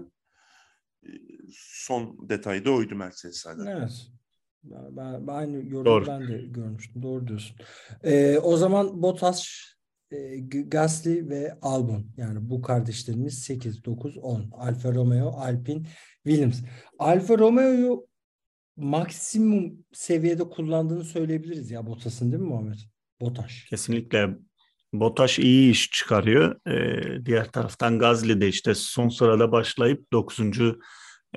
Son 1.53 2.29
detay 2.29 2.65
da 2.65 2.71
oydu 2.71 2.95
Mercedes'lerden. 2.95 3.65
Evet. 3.65 4.07
Ben, 4.63 5.27
ben 5.27 5.33
aynı 5.33 5.69
yorumu 5.69 6.07
ben 6.07 6.27
de 6.27 6.41
görmüştüm. 6.41 7.01
Doğru 7.01 7.27
diyorsun. 7.27 7.57
Ee, 8.03 8.37
o 8.37 8.57
zaman 8.57 9.01
Bottas, 9.01 9.47
e, 10.11 10.39
Gasly 10.67 11.29
ve 11.29 11.57
Albon 11.61 12.05
yani 12.17 12.49
bu 12.49 12.61
kardeşlerimiz 12.61 13.39
8, 13.39 13.85
9, 13.85 14.17
10. 14.17 14.49
Alfa 14.51 14.93
Romeo, 14.93 15.29
Alpine, 15.29 15.83
Williams. 16.23 16.61
Alfa 16.99 17.37
Romeo'yu 17.37 18.07
maksimum 18.75 19.85
seviyede 19.93 20.43
kullandığını 20.49 21.03
söyleyebiliriz 21.03 21.71
ya 21.71 21.87
Bottas'ın 21.87 22.31
değil 22.31 22.43
mi 22.43 22.49
Muhammed? 22.49 22.79
Bottas. 23.21 23.51
Kesinlikle 23.69 24.37
Bottas 24.99 25.39
iyi 25.39 25.71
iş 25.71 25.91
çıkarıyor. 25.91 26.55
Ee, 26.67 27.25
diğer 27.25 27.51
taraftan 27.51 27.99
Gazli 27.99 28.41
de 28.41 28.47
işte 28.47 28.75
son 28.75 29.09
sırada 29.09 29.51
başlayıp 29.51 30.11
9. 30.13 30.39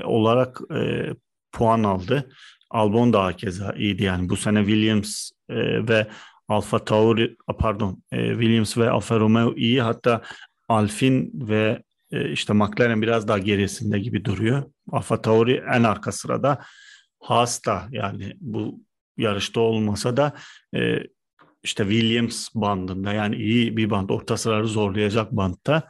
olarak 0.05 0.61
e, 0.75 1.09
puan 1.53 1.83
aldı. 1.83 2.31
Albon 2.71 3.13
da 3.13 3.37
keza 3.37 3.73
iyiydi 3.73 4.05
yani 4.05 4.29
bu 4.29 4.37
sene 4.37 4.61
Williams 4.61 5.31
e, 5.49 5.89
ve 5.89 6.07
Alfa 6.49 6.85
Tauri 6.85 7.37
pardon 7.59 8.03
e, 8.13 8.31
Williams 8.31 8.79
ve 8.79 8.91
Alfa 8.91 9.21
Romeo 9.21 9.55
iyi 9.57 9.83
hatta 9.83 10.23
Alfin 10.69 11.31
ve 11.35 11.83
e, 12.11 12.31
işte 12.33 12.53
McLaren 12.53 13.03
biraz 13.03 13.29
daha 13.29 13.39
gerisinde 13.39 13.99
gibi 13.99 14.25
duruyor. 14.25 14.63
Alfa 14.93 15.23
Tauri 15.23 15.63
en 15.75 15.83
arka 15.83 16.13
sırada. 16.13 16.59
Haas 17.21 17.67
da 17.67 17.89
yani 17.91 18.37
bu 18.41 18.81
yarışta 19.17 19.61
olmasa 19.61 20.17
da 20.17 20.33
e, 20.75 21.03
işte 21.63 21.83
Williams 21.83 22.49
bandında 22.55 23.13
yani 23.13 23.37
iyi 23.37 23.77
bir 23.77 23.91
band 23.91 24.11
orta 24.11 24.37
sıraları 24.37 24.69
zorlayacak 24.69 25.33
bantta 25.33 25.89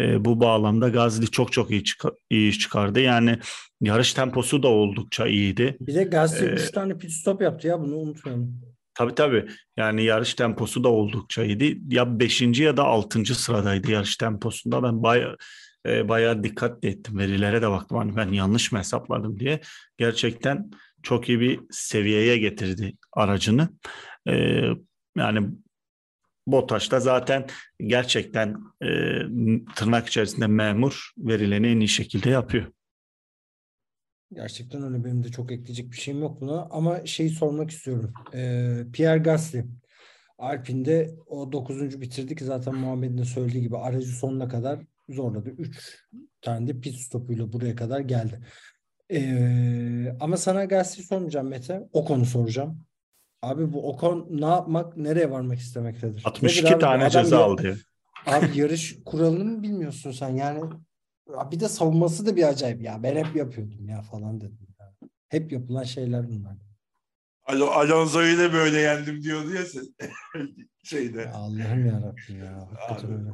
e, 0.00 0.24
bu 0.24 0.40
bağlamda 0.40 0.88
Gazli 0.88 1.30
çok 1.30 1.52
çok 1.52 1.70
iyi, 1.70 1.84
çık- 1.84 2.14
iyi 2.30 2.50
iş 2.50 2.58
çıkardı. 2.58 3.00
Yani 3.00 3.38
yarış 3.80 4.14
temposu 4.14 4.62
da 4.62 4.68
oldukça 4.68 5.26
iyiydi. 5.26 5.76
Bir 5.80 5.94
de 5.94 6.04
Gazli 6.04 6.46
3 6.46 6.60
ee, 6.60 6.70
tane 6.70 6.98
pit 6.98 7.12
stop 7.12 7.42
yaptı 7.42 7.68
ya 7.68 7.80
bunu 7.80 7.96
unutmayalım. 7.96 8.60
Tabii 8.94 9.14
tabii. 9.14 9.48
Yani 9.76 10.04
yarış 10.04 10.34
temposu 10.34 10.84
da 10.84 10.88
oldukça 10.88 11.44
iyiydi. 11.44 11.78
Ya 11.88 12.20
5. 12.20 12.60
ya 12.60 12.76
da 12.76 12.84
6. 12.84 13.34
sıradaydı 13.34 13.90
yarış 13.90 14.16
temposunda. 14.16 14.82
Ben 14.82 15.02
bayağı 15.02 15.36
e, 15.86 16.08
bayağı 16.08 16.44
dikkat 16.44 16.84
ettim. 16.84 17.18
Verilere 17.18 17.62
de 17.62 17.70
baktım. 17.70 17.98
Hani 17.98 18.16
ben 18.16 18.32
yanlış 18.32 18.72
mı 18.72 18.78
hesapladım 18.78 19.40
diye. 19.40 19.60
Gerçekten 19.98 20.70
çok 21.02 21.28
iyi 21.28 21.40
bir 21.40 21.60
seviyeye 21.70 22.38
getirdi 22.38 22.92
aracını. 23.12 23.68
E, 24.28 24.62
yani 25.16 25.50
BOTAŞ 26.46 26.90
da 26.90 27.00
zaten 27.00 27.46
gerçekten 27.80 28.56
e, 28.82 28.88
tırnak 29.76 30.08
içerisinde 30.08 30.46
memur 30.46 31.10
verileni 31.18 31.66
en 31.66 31.80
iyi 31.80 31.88
şekilde 31.88 32.30
yapıyor. 32.30 32.66
Gerçekten 34.32 34.82
öyle 34.82 35.04
benim 35.04 35.24
de 35.24 35.28
çok 35.28 35.52
ekleyecek 35.52 35.90
bir 35.90 35.96
şeyim 35.96 36.20
yok 36.20 36.40
buna 36.40 36.68
ama 36.70 37.06
şeyi 37.06 37.30
sormak 37.30 37.70
istiyorum. 37.70 38.12
Ee, 38.34 38.82
Pierre 38.92 39.18
Gasly 39.18 39.64
Alpine'de 40.38 41.14
o 41.26 41.52
9. 41.52 42.00
bitirdi 42.00 42.36
ki 42.36 42.44
zaten 42.44 42.74
Muhammed'in 42.74 43.18
de 43.18 43.24
söylediği 43.24 43.62
gibi 43.62 43.78
aracı 43.78 44.06
sonuna 44.06 44.48
kadar 44.48 44.80
zorladı. 45.08 45.50
3 45.50 46.06
tane 46.42 46.66
de 46.66 46.80
pit 46.80 46.96
stopuyla 46.96 47.52
buraya 47.52 47.76
kadar 47.76 48.00
geldi. 48.00 48.40
Ee, 49.10 50.16
ama 50.20 50.36
sana 50.36 50.64
Gasly 50.64 51.02
sormayacağım 51.02 51.48
Mete. 51.48 51.88
O 51.92 52.04
konu 52.04 52.24
soracağım. 52.26 52.84
Abi 53.42 53.72
bu 53.72 53.90
Ocon 53.90 54.26
ne 54.30 54.46
yapmak, 54.46 54.96
nereye 54.96 55.30
varmak 55.30 55.58
istemektedir? 55.58 56.22
62 56.24 56.64
Nedir 56.64 56.80
tane 56.80 57.04
abi? 57.04 57.10
ceza 57.10 57.44
aldı. 57.44 57.78
Abi 58.26 58.58
yarış 58.58 58.98
kuralını 59.04 59.44
mı 59.44 59.62
bilmiyorsun 59.62 60.12
sen? 60.12 60.28
Yani 60.28 60.70
bir 61.50 61.60
de 61.60 61.68
savunması 61.68 62.26
da 62.26 62.36
bir 62.36 62.48
acayip 62.48 62.82
ya. 62.82 63.02
Ben 63.02 63.16
hep 63.24 63.36
yapıyordum 63.36 63.88
ya 63.88 64.02
falan 64.02 64.40
dedim. 64.40 64.58
Ya. 64.80 64.92
Hep 65.28 65.52
yapılan 65.52 65.84
şeyler 65.84 66.28
bunlar. 66.28 66.56
Alo, 67.44 67.66
Alonso'yu 67.66 68.38
da 68.38 68.52
böyle 68.52 68.78
yendim 68.80 69.22
diyordu 69.22 69.54
ya 69.54 69.64
sen. 69.64 69.84
şeyde. 70.84 71.20
Ya 71.20 71.32
Allah'ım 71.34 71.86
yarabbim 71.86 72.38
ya. 72.44 72.68
Hakikaten 72.78 73.18
öyle. 73.18 73.30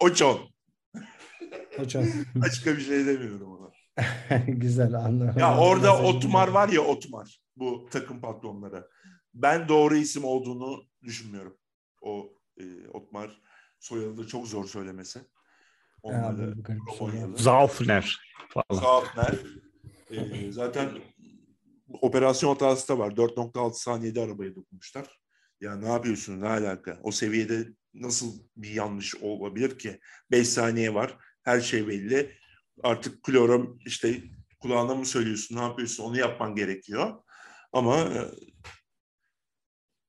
Oçon. 0.00 0.40
Oçon. 1.78 2.04
Başka 2.34 2.76
bir 2.76 2.80
şey 2.82 3.06
demiyorum 3.06 3.52
ona. 3.52 3.70
Güzel 4.46 4.94
anladım. 4.94 5.38
Ya 5.38 5.58
orada 5.58 6.02
Otmar 6.02 6.48
var 6.48 6.68
ya 6.68 6.80
Otmar. 6.80 7.40
Bu 7.60 7.88
takım 7.90 8.20
patronları 8.20 8.88
ben 9.34 9.68
doğru 9.68 9.96
isim 9.96 10.24
olduğunu 10.24 10.84
düşünmüyorum. 11.04 11.58
O 12.02 12.32
e, 12.56 12.88
Otmar 12.88 13.42
soyadı 13.80 14.26
çok 14.26 14.46
zor 14.46 14.68
söylemesi. 14.68 15.20
Onlarla 16.02 16.54
Zaufner 17.36 18.20
falan. 18.48 18.80
Zaufner. 18.80 19.34
E, 20.10 20.52
zaten 20.52 20.90
operasyon 21.88 22.50
hatası 22.50 22.88
da 22.88 22.98
var. 22.98 23.10
4.6 23.10 23.74
saniyede 23.74 24.20
arabaya 24.20 24.54
dokunmuşlar. 24.54 25.20
Ya 25.60 25.76
ne 25.76 25.88
yapıyorsun? 25.88 26.40
Ne 26.40 26.48
alaka? 26.48 27.00
O 27.02 27.12
seviyede 27.12 27.68
nasıl 27.94 28.42
bir 28.56 28.70
yanlış 28.70 29.14
olabilir 29.14 29.78
ki? 29.78 30.00
5 30.30 30.48
saniye 30.48 30.94
var. 30.94 31.16
Her 31.42 31.60
şey 31.60 31.88
belli. 31.88 32.32
Artık 32.82 33.22
klorom 33.22 33.78
işte 33.86 34.22
kulağına 34.58 34.94
mı 34.94 35.06
söylüyorsun? 35.06 35.56
Ne 35.56 35.60
yapıyorsun? 35.60 36.04
Onu 36.04 36.18
yapman 36.18 36.54
gerekiyor. 36.54 37.22
Ama 37.72 37.98
e, 37.98 38.20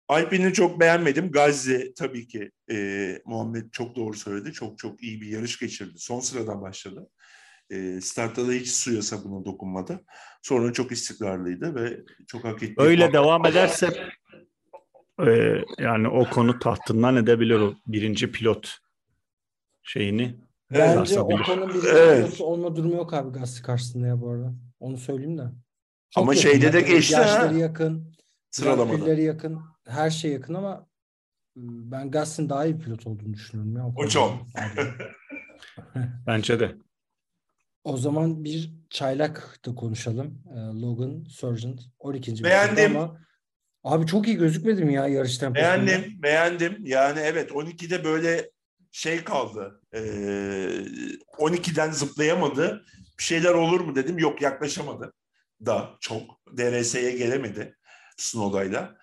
Alpine'i 0.07 0.53
çok 0.53 0.79
beğenmedim. 0.79 1.31
Gazze 1.31 1.93
tabii 1.93 2.27
ki 2.27 2.51
e, 2.71 3.17
Muhammed 3.25 3.71
çok 3.71 3.95
doğru 3.95 4.13
söyledi. 4.13 4.53
Çok 4.53 4.77
çok 4.77 5.03
iyi 5.03 5.21
bir 5.21 5.27
yarış 5.27 5.59
geçirdi. 5.59 5.93
Son 5.97 6.19
sıradan 6.19 6.61
başladı. 6.61 7.09
E, 7.69 8.01
startta 8.01 8.47
da 8.47 8.51
hiç 8.51 8.71
suya 8.71 9.01
sabuna 9.01 9.45
dokunmadı. 9.45 10.05
Sonra 10.41 10.73
çok 10.73 10.91
istikrarlıydı 10.91 11.75
ve 11.75 12.01
çok 12.27 12.43
hak 12.43 12.63
etti. 12.63 12.73
Öyle 12.77 13.01
puan. 13.01 13.13
devam 13.13 13.45
ederse 13.45 13.89
e, 15.27 15.55
yani 15.79 16.07
o 16.07 16.29
konu 16.29 16.59
tahtından 16.59 17.15
edebilir 17.15 17.59
o 17.59 17.73
birinci 17.87 18.31
pilot 18.31 18.77
şeyini. 19.83 20.35
Bence 20.71 21.19
o 21.19 21.27
konu 21.27 21.69
birinci 21.69 21.87
evet. 21.87 22.25
pilot 22.25 22.41
olma 22.41 22.75
durumu 22.75 22.95
yok 22.95 23.13
abi 23.13 23.39
Gazze 23.39 23.63
karşısında 23.63 24.07
ya 24.07 24.21
bu 24.21 24.29
arada. 24.29 24.53
Onu 24.79 24.97
söyleyeyim 24.97 25.37
de. 25.37 25.43
Çok 26.11 26.23
Ama 26.23 26.35
şeyde 26.35 26.73
de 26.73 26.81
geçti 26.81 27.13
Yaşları 27.13 27.53
ha. 27.53 27.59
yakın. 27.59 28.15
Sıralamada. 28.51 29.13
yakın 29.13 29.61
her 29.85 30.09
şey 30.09 30.31
yakın 30.31 30.53
ama 30.53 30.87
ıı, 31.57 31.91
ben 31.91 32.11
Gasly'nin 32.11 32.49
daha 32.49 32.65
iyi 32.65 32.77
pilot 32.77 33.07
olduğunu 33.07 33.33
düşünüyorum. 33.33 33.77
Ya, 33.77 33.93
o 33.95 34.07
çok. 34.07 34.33
Bence 36.27 36.59
de. 36.59 36.75
O 37.83 37.97
zaman 37.97 38.43
bir 38.43 38.73
çaylak 38.89 39.59
da 39.65 39.75
konuşalım. 39.75 40.43
Ee, 40.53 40.81
Logan 40.81 41.23
Sargent 41.23 41.81
12. 41.99 42.31
bitirdi 42.31 42.43
Beğendim. 42.43 42.97
Ama 42.97 43.17
abi 43.83 44.05
çok 44.05 44.27
iyi 44.27 44.37
gözükmedi 44.37 44.85
mi 44.85 44.93
ya 44.93 45.07
yarış 45.07 45.37
temposunda? 45.37 45.87
Beğendim, 45.87 46.23
beğendim. 46.23 46.85
Yani 46.85 47.19
evet 47.19 47.51
12'de 47.51 48.03
böyle 48.03 48.51
şey 48.91 49.23
kaldı. 49.23 49.81
Ee, 49.93 49.99
12'den 51.37 51.91
zıplayamadı. 51.91 52.85
Bir 53.19 53.23
şeyler 53.23 53.53
olur 53.53 53.79
mu 53.79 53.95
dedim. 53.95 54.19
Yok 54.19 54.41
yaklaşamadı 54.41 55.13
da 55.65 55.97
çok. 55.99 56.41
DRS'ye 56.57 57.11
gelemedi 57.11 57.77
Snowda'yla. 58.17 58.97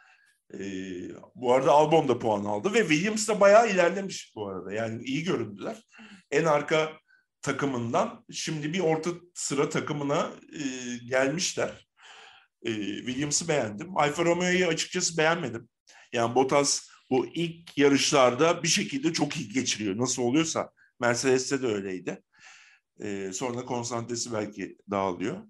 Ee, 0.54 0.58
bu 1.34 1.54
arada 1.54 1.72
Albon 1.72 2.08
da 2.08 2.18
puan 2.18 2.44
aldı 2.44 2.74
ve 2.74 2.80
Williams 2.80 3.28
da 3.28 3.40
bayağı 3.40 3.70
ilerlemiş 3.70 4.32
bu 4.34 4.48
arada. 4.48 4.72
Yani 4.72 5.04
iyi 5.04 5.24
göründüler. 5.24 5.76
En 6.30 6.44
arka 6.44 6.92
takımından 7.42 8.24
şimdi 8.32 8.72
bir 8.72 8.80
orta 8.80 9.10
sıra 9.34 9.68
takımına 9.68 10.30
e, 10.52 10.64
gelmişler. 11.06 11.88
E, 12.62 12.72
Williams'ı 12.96 13.48
beğendim. 13.48 13.96
Alfa 13.96 14.24
Romeo'yu 14.24 14.66
açıkçası 14.66 15.18
beğenmedim. 15.18 15.68
Yani 16.12 16.34
Bottas 16.34 16.88
bu 17.10 17.26
ilk 17.26 17.78
yarışlarda 17.78 18.62
bir 18.62 18.68
şekilde 18.68 19.12
çok 19.12 19.36
iyi 19.36 19.52
geçiriyor. 19.52 19.98
Nasıl 19.98 20.22
oluyorsa 20.22 20.70
Mercedes'te 21.00 21.62
de 21.62 21.66
öyleydi. 21.66 22.22
Ee, 23.02 23.30
sonra 23.32 23.64
konsantresi 23.64 24.32
belki 24.32 24.76
dağılıyor. 24.90 25.42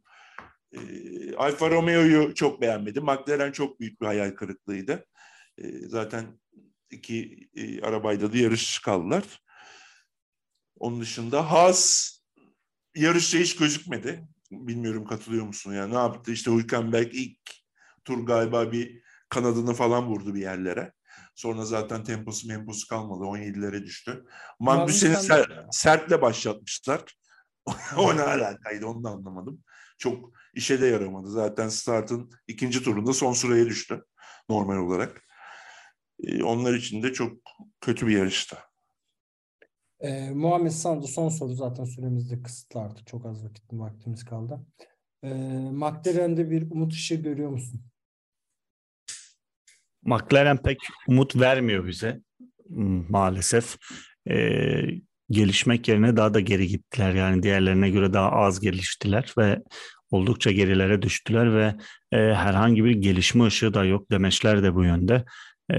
Ee, 0.72 1.34
Alfa 1.36 1.70
Romeo'yu 1.70 2.34
çok 2.34 2.60
beğenmedim. 2.60 3.04
McLaren 3.04 3.52
çok 3.52 3.80
büyük 3.80 4.00
bir 4.00 4.06
hayal 4.06 4.30
kırıklığıydı. 4.30 5.06
Ee, 5.58 5.88
zaten 5.88 6.40
iki 6.90 7.48
e, 7.54 7.80
arabayla 7.82 8.32
da 8.32 8.36
yarış 8.36 8.78
kaldılar. 8.78 9.24
Onun 10.78 11.00
dışında 11.00 11.50
Haas 11.50 12.10
yarışta 12.94 13.38
hiç 13.38 13.56
gözükmedi. 13.56 14.28
Bilmiyorum 14.50 15.04
katılıyor 15.04 15.46
musun? 15.46 15.72
Yani 15.72 15.94
ne 15.94 15.98
yaptı? 15.98 16.32
İşte 16.32 16.50
Hülkenberg 16.50 17.14
ilk 17.14 17.38
tur 18.04 18.26
galiba 18.26 18.72
bir 18.72 19.02
kanadını 19.28 19.74
falan 19.74 20.06
vurdu 20.06 20.34
bir 20.34 20.40
yerlere. 20.40 20.92
Sonra 21.34 21.64
zaten 21.64 22.04
temposu 22.04 22.48
memposu 22.48 22.88
kalmadı. 22.88 23.24
17'lere 23.24 23.82
düştü. 23.84 24.24
Magnussen'i 24.60 25.12
Magnussen- 25.14 25.44
ser- 25.44 25.66
sertle 25.70 26.22
başlatmışlar. 26.22 27.17
O 27.96 28.16
ne 28.16 28.22
alakaydı 28.22 28.86
onu 28.86 29.04
da 29.04 29.08
anlamadım. 29.08 29.64
Çok 29.98 30.32
işe 30.54 30.80
de 30.80 30.86
yaramadı. 30.86 31.30
Zaten 31.30 31.68
startın 31.68 32.30
ikinci 32.46 32.82
turunda 32.82 33.12
son 33.12 33.32
sıraya 33.32 33.66
düştü 33.66 34.04
normal 34.48 34.76
olarak. 34.76 35.22
Ee, 36.22 36.42
onlar 36.42 36.74
için 36.74 37.02
de 37.02 37.12
çok 37.12 37.32
kötü 37.80 38.06
bir 38.06 38.16
yarıştı. 38.16 38.56
Ee, 40.00 40.30
Muhammed 40.30 40.70
sana 40.70 41.02
da 41.02 41.06
son 41.06 41.28
soru 41.28 41.54
zaten 41.54 41.84
süremiz 41.84 42.30
de 42.30 42.42
kısıtlı 42.42 42.80
artık. 42.80 43.06
Çok 43.06 43.26
az 43.26 43.44
vakit 43.44 43.64
vaktimiz 43.72 44.24
kaldı. 44.24 44.66
Ee, 45.22 45.28
McLaren'de 45.72 46.50
bir 46.50 46.70
umut 46.70 46.92
ışığı 46.92 47.14
görüyor 47.14 47.50
musun? 47.50 47.82
McLaren 50.02 50.62
pek 50.62 50.78
umut 51.08 51.36
vermiyor 51.36 51.86
bize 51.86 52.20
maalesef. 53.08 53.76
Ee, 54.30 54.82
gelişmek 55.30 55.88
yerine 55.88 56.16
daha 56.16 56.34
da 56.34 56.40
geri 56.40 56.68
gittiler. 56.68 57.14
Yani 57.14 57.42
diğerlerine 57.42 57.90
göre 57.90 58.12
daha 58.12 58.30
az 58.30 58.60
geliştiler 58.60 59.34
ve 59.38 59.62
oldukça 60.10 60.50
gerilere 60.50 61.02
düştüler 61.02 61.54
ve 61.54 61.74
e, 62.12 62.34
herhangi 62.34 62.84
bir 62.84 62.90
gelişme 62.90 63.44
ışığı 63.44 63.74
da 63.74 63.84
yok 63.84 64.10
demeçler 64.10 64.62
de 64.62 64.74
bu 64.74 64.84
yönde. 64.84 65.24
E, 65.72 65.76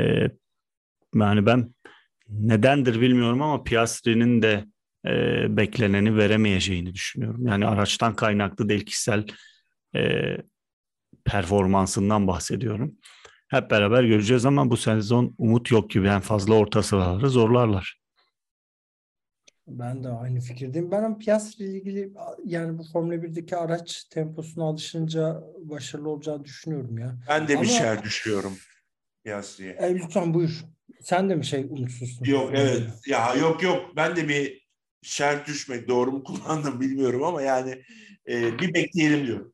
yani 1.16 1.46
ben 1.46 1.76
nedendir 2.30 3.02
bilmiyorum 3.02 3.42
ama 3.42 3.64
Piastri'nin 3.64 4.42
de 4.42 4.66
e, 5.06 5.12
bekleneni 5.58 6.18
veremeyeceğini 6.18 6.94
düşünüyorum. 6.94 7.48
Yani 7.48 7.66
araçtan 7.66 8.16
kaynaklı 8.16 8.70
değil 8.70 8.86
kişisel 8.86 9.26
e, 9.96 10.36
performansından 11.26 12.28
bahsediyorum. 12.28 12.96
Hep 13.48 13.72
beraber 13.72 14.04
göreceğiz 14.04 14.46
ama 14.46 14.70
bu 14.70 14.78
sezon 14.78 15.36
umut 15.38 15.72
yok 15.72 15.90
gibi. 15.90 16.08
En 16.08 16.22
fazla 16.22 16.54
orta 16.54 16.84
sıraları 16.84 17.30
zorlarlar. 17.30 17.99
Ben 19.70 20.04
de 20.04 20.10
aynı 20.10 20.40
fikirdeyim. 20.40 20.92
Ben 20.92 21.18
ile 21.60 21.66
ilgili 21.66 22.14
yani 22.46 22.78
bu 22.78 22.84
Formula 22.84 23.16
1'deki 23.16 23.56
araç 23.58 24.04
temposuna 24.04 24.64
alışınca 24.64 25.44
başarılı 25.60 26.10
olacağını 26.10 26.46
düşünüyorum 26.46 26.98
ya. 26.98 27.16
Ben 27.30 27.48
de 27.48 27.54
Ama- 27.54 27.62
bir 27.64 27.68
şer 27.68 28.04
düşüyorum 28.04 28.58
Piastri'ye. 29.24 29.72
E, 29.74 29.96
lütfen 29.96 30.34
buyur. 30.34 30.66
Sen 31.02 31.30
de 31.30 31.36
mi 31.36 31.46
şey 31.46 31.62
umutsuzsun? 31.70 32.26
Yok 32.26 32.52
evet. 32.54 32.84
Ya 33.08 33.36
yok 33.36 33.64
yok. 33.64 33.94
Ben 33.96 34.16
de 34.16 34.28
bir 34.30 34.68
şer 35.02 35.46
düşmek 35.46 35.88
doğru 35.88 36.12
mu 36.12 36.24
kullandım 36.24 36.82
bilmiyorum 36.82 37.24
ama 37.24 37.42
yani 37.42 37.82
e, 38.30 38.60
bir 38.60 38.74
bekleyelim 38.74 39.28
diyorum. 39.28 39.54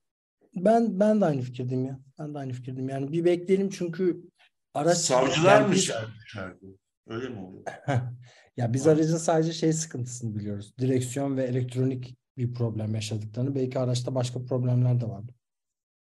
Ben 0.55 0.99
ben 0.99 1.22
de 1.22 1.26
aynı 1.26 1.41
fikirdeyim 1.41 1.86
ya. 1.86 1.99
Ben 2.20 2.34
de 2.34 2.38
aynı 2.39 2.53
fikirdeyim. 2.53 2.89
Yani 2.89 3.11
bir 3.11 3.26
bekleyelim 3.26 3.70
çünkü 3.70 4.22
araç 4.74 4.97
Savcılar 4.97 5.55
yani 5.59 5.68
mı 5.68 5.74
biz- 5.74 5.84
şer 5.88 6.05
düşerdi? 6.26 6.66
Öyle 7.07 7.30
mi 7.30 7.39
oluyor? 7.39 7.63
Ya 8.58 8.74
biz 8.74 8.88
aracın 8.88 9.18
sadece 9.18 9.53
şey 9.53 9.74
sıkıntısını 9.74 10.36
biliyoruz. 10.36 10.74
Direksiyon 10.80 11.38
ve 11.38 11.43
elektronik 11.43 12.18
bir 12.38 12.53
problem 12.53 12.95
yaşadıklarını. 12.95 13.56
Belki 13.56 13.80
araçta 13.80 14.16
başka 14.16 14.45
problemler 14.45 15.01
de 15.01 15.06
vardı. 15.06 15.32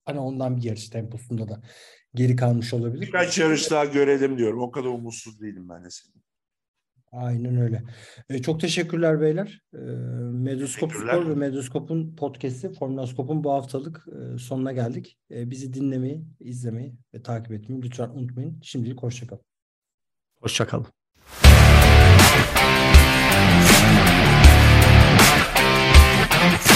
Hani 0.06 0.20
ondan 0.20 0.58
bir 0.58 0.64
yarış 0.64 0.89
temposunda 0.89 1.49
da 1.49 1.62
geri 2.14 2.36
kalmış 2.36 2.74
olabilir. 2.74 3.02
Birkaç 3.02 3.39
yarış 3.39 3.72
daha 3.72 3.86
görelim 3.86 4.38
diyorum. 4.38 4.62
O 4.62 4.72
kadar 4.72 4.88
umutsuz 4.88 5.41
değilim 5.41 5.70
ben 5.70 5.86
de 5.86 5.89
senin. 5.89 6.24
Aynen 7.12 7.58
öyle. 7.58 7.84
E, 8.30 8.41
çok 8.41 8.62
teşekkürler 8.62 9.22
beyler. 9.22 9.62
E, 9.74 9.80
Teşekkürler. 10.89 11.14
Spor 11.14 11.30
ve 11.30 11.36
Medyoskop'un 11.36 12.16
podcast'i, 12.16 12.74
Formülaskop'un 12.74 13.43
bu 13.43 13.52
haftalık 13.52 14.06
e, 14.08 14.38
sonuna 14.38 14.72
geldik. 14.72 15.18
E, 15.32 15.52
bizi 15.52 15.74
dinlemeyi, 15.74 16.26
izlemeyi 16.39 16.95
ve 17.14 17.22
takip 17.22 17.52
etmeyi 17.52 17.82
lütfen 17.82 18.10
unutmayın. 18.10 18.60
Şimdilik 18.62 19.04
hoşçakalın. 19.04 19.43
Hoşçakalın. 20.41 21.01
Thank 26.41 26.70